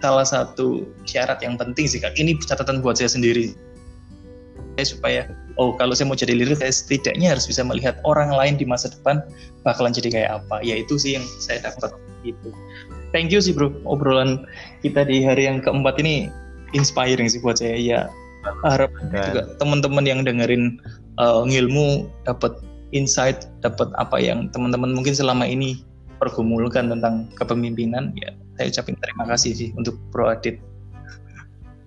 salah 0.00 0.26
satu 0.26 0.88
syarat 1.04 1.40
yang 1.44 1.54
penting 1.60 1.86
sih 1.86 2.00
kak. 2.00 2.16
Ini 2.16 2.36
catatan 2.44 2.80
buat 2.80 2.98
saya 2.98 3.12
sendiri. 3.12 3.54
Supaya 4.80 5.28
oh 5.60 5.76
kalau 5.76 5.92
saya 5.92 6.08
mau 6.08 6.16
jadi 6.16 6.32
leader 6.32 6.56
saya 6.56 6.72
setidaknya 6.72 7.36
harus 7.36 7.44
bisa 7.44 7.60
melihat 7.60 8.00
orang 8.08 8.32
lain 8.32 8.56
di 8.56 8.64
masa 8.64 8.88
depan 8.88 9.20
bakalan 9.60 9.92
jadi 9.92 10.08
kayak 10.08 10.30
apa. 10.40 10.64
Ya 10.64 10.80
itu 10.80 10.96
sih 10.96 11.20
yang 11.20 11.24
saya 11.36 11.60
dapat 11.68 11.92
gitu. 12.24 12.48
Thank 13.12 13.28
you 13.28 13.44
sih 13.44 13.52
bro 13.52 13.68
obrolan 13.84 14.48
kita 14.80 15.04
di 15.04 15.20
hari 15.20 15.44
yang 15.44 15.60
keempat 15.60 16.00
ini 16.00 16.32
inspiring 16.72 17.28
sih 17.28 17.44
buat 17.44 17.60
saya. 17.60 17.76
Ya 17.76 18.00
harap 18.64 18.88
juga 19.04 19.52
teman-teman 19.60 20.08
yang 20.08 20.24
dengerin 20.24 20.80
uh, 21.20 21.44
ngilmu 21.44 22.08
dapat 22.24 22.56
insight 22.90 23.46
dapat 23.62 23.90
apa 23.98 24.18
yang 24.18 24.50
teman-teman 24.50 24.94
mungkin 24.94 25.14
selama 25.14 25.46
ini 25.46 25.82
pergumulkan 26.20 26.92
tentang 26.92 27.32
kepemimpinan 27.38 28.12
ya 28.18 28.34
saya 28.60 28.68
ucapin 28.76 28.92
terima 29.00 29.24
kasih 29.24 29.56
sih 29.56 29.68
untuk 29.72 29.96
Bro 30.12 30.28
Adit. 30.28 30.60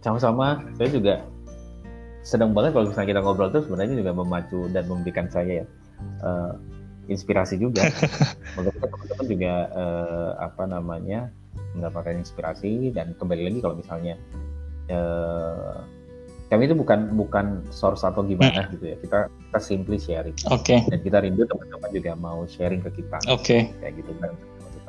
Sama-sama. 0.02 0.58
Saya 0.74 0.90
juga 0.90 1.22
sedang 2.26 2.50
banget 2.50 2.74
kalau 2.74 2.90
misalnya 2.90 3.10
kita 3.14 3.22
ngobrol 3.22 3.54
tuh 3.54 3.62
sebenarnya 3.62 4.02
juga 4.02 4.12
memacu 4.18 4.66
dan 4.74 4.90
memberikan 4.90 5.30
saya 5.30 5.62
ya 5.62 5.66
uh, 6.26 6.58
inspirasi 7.14 7.62
juga. 7.62 7.86
Moga 8.58 8.74
teman-teman 8.74 9.26
juga 9.30 9.54
uh, 9.78 10.32
apa 10.42 10.64
namanya 10.66 11.30
mendapatkan 11.78 12.18
inspirasi. 12.18 12.90
Dan 12.90 13.14
kembali 13.22 13.54
lagi 13.54 13.60
kalau 13.62 13.78
misalnya 13.78 14.18
uh, 14.90 15.78
kami 16.54 16.70
itu 16.70 16.78
bukan 16.78 17.10
bukan 17.18 17.66
source 17.74 18.06
atau 18.06 18.22
gimana 18.22 18.70
hmm. 18.70 18.72
gitu 18.78 18.86
ya 18.94 18.96
kita 19.02 19.20
kita 19.26 19.60
simply 19.60 19.98
sharing. 19.98 20.38
Oke. 20.54 20.78
Okay. 20.78 20.80
Dan 20.86 21.00
kita 21.02 21.18
rindu 21.26 21.50
teman-teman 21.50 21.90
juga 21.90 22.12
mau 22.14 22.46
sharing 22.46 22.86
ke 22.86 23.02
kita. 23.02 23.18
Oke. 23.26 23.42
Okay. 23.42 23.62
Kayak 23.82 23.94
gitu 24.06 24.14
kan. 24.22 24.32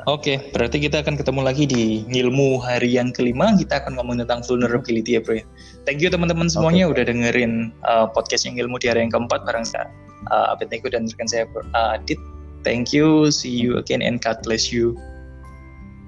Oke, 0.05 0.37
okay, 0.37 0.53
berarti 0.53 0.85
kita 0.85 1.01
akan 1.01 1.17
ketemu 1.17 1.41
lagi 1.41 1.65
di 1.65 2.05
ilmu 2.05 2.61
hari 2.61 2.93
yang 2.93 3.09
kelima. 3.09 3.57
Kita 3.57 3.81
akan 3.81 3.97
ngomong 3.97 4.21
tentang 4.21 4.45
vulnerability 4.45 5.17
ya, 5.17 5.25
bro. 5.25 5.41
Ya. 5.41 5.49
Thank 5.89 6.05
you 6.05 6.13
teman-teman 6.13 6.53
semuanya 6.53 6.93
okay. 6.93 7.01
udah 7.01 7.05
dengerin 7.09 7.73
uh, 7.89 8.05
podcast 8.13 8.45
yang 8.45 8.61
ilmu 8.61 8.77
di 8.77 8.93
hari 8.93 9.09
yang 9.09 9.13
keempat 9.17 9.49
bareng 9.49 9.65
saya, 9.65 9.89
uh, 10.29 10.53
Abed 10.53 10.69
Neko 10.69 10.93
dan 10.93 11.09
rekan 11.09 11.25
saya 11.25 11.49
uh, 11.73 11.97
Adit. 11.97 12.21
Thank 12.69 12.93
you, 12.93 13.33
see 13.33 13.57
you 13.57 13.81
again 13.81 14.05
and 14.05 14.21
God 14.21 14.45
bless 14.45 14.69
you. 14.69 14.93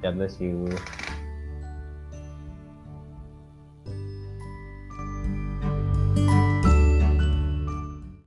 God 0.04 0.20
bless 0.20 0.36
you. 0.44 0.68